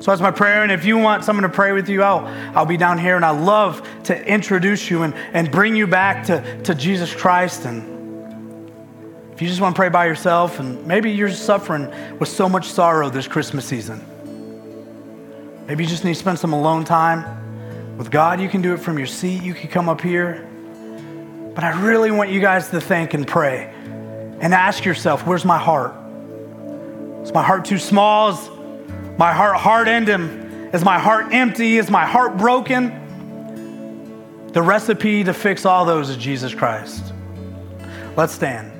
So 0.00 0.10
that's 0.10 0.22
my 0.22 0.30
prayer. 0.30 0.62
And 0.62 0.72
if 0.72 0.86
you 0.86 0.96
want 0.96 1.24
someone 1.24 1.42
to 1.42 1.50
pray 1.50 1.72
with 1.72 1.88
you, 1.90 2.02
I'll, 2.02 2.26
I'll 2.56 2.66
be 2.66 2.78
down 2.78 2.98
here 2.98 3.16
and 3.16 3.24
I 3.24 3.30
love 3.30 3.86
to 4.04 4.26
introduce 4.26 4.90
you 4.90 5.02
and, 5.02 5.14
and 5.34 5.50
bring 5.50 5.76
you 5.76 5.86
back 5.86 6.24
to, 6.26 6.62
to 6.62 6.74
Jesus 6.74 7.14
Christ. 7.14 7.66
And 7.66 7.99
if 9.40 9.44
you 9.44 9.48
just 9.48 9.62
want 9.62 9.74
to 9.74 9.80
pray 9.80 9.88
by 9.88 10.04
yourself 10.04 10.60
and 10.60 10.86
maybe 10.86 11.10
you're 11.10 11.30
suffering 11.30 11.90
with 12.18 12.28
so 12.28 12.46
much 12.46 12.66
sorrow 12.66 13.08
this 13.08 13.26
Christmas 13.26 13.64
season, 13.64 14.04
maybe 15.66 15.82
you 15.82 15.88
just 15.88 16.04
need 16.04 16.12
to 16.12 16.20
spend 16.20 16.38
some 16.38 16.52
alone 16.52 16.84
time 16.84 17.96
with 17.96 18.10
God. 18.10 18.38
You 18.38 18.50
can 18.50 18.60
do 18.60 18.74
it 18.74 18.80
from 18.80 18.98
your 18.98 19.06
seat. 19.06 19.42
You 19.42 19.54
can 19.54 19.70
come 19.70 19.88
up 19.88 20.02
here. 20.02 20.46
But 21.54 21.64
I 21.64 21.80
really 21.80 22.10
want 22.10 22.28
you 22.28 22.42
guys 22.42 22.68
to 22.68 22.82
think 22.82 23.14
and 23.14 23.26
pray 23.26 23.72
and 24.42 24.52
ask 24.52 24.84
yourself, 24.84 25.26
where's 25.26 25.46
my 25.46 25.56
heart? 25.56 25.94
Is 27.22 27.32
my 27.32 27.42
heart 27.42 27.64
too 27.64 27.78
small? 27.78 28.32
Is 28.32 28.50
my 29.16 29.32
heart 29.32 29.56
hardened? 29.56 30.10
Is 30.74 30.84
my 30.84 30.98
heart 30.98 31.32
empty? 31.32 31.78
Is 31.78 31.88
my 31.88 32.04
heart 32.04 32.36
broken? 32.36 32.92
The 34.52 34.60
recipe 34.60 35.24
to 35.24 35.32
fix 35.32 35.64
all 35.64 35.86
those 35.86 36.10
is 36.10 36.18
Jesus 36.18 36.54
Christ. 36.54 37.14
Let's 38.18 38.34
stand. 38.34 38.79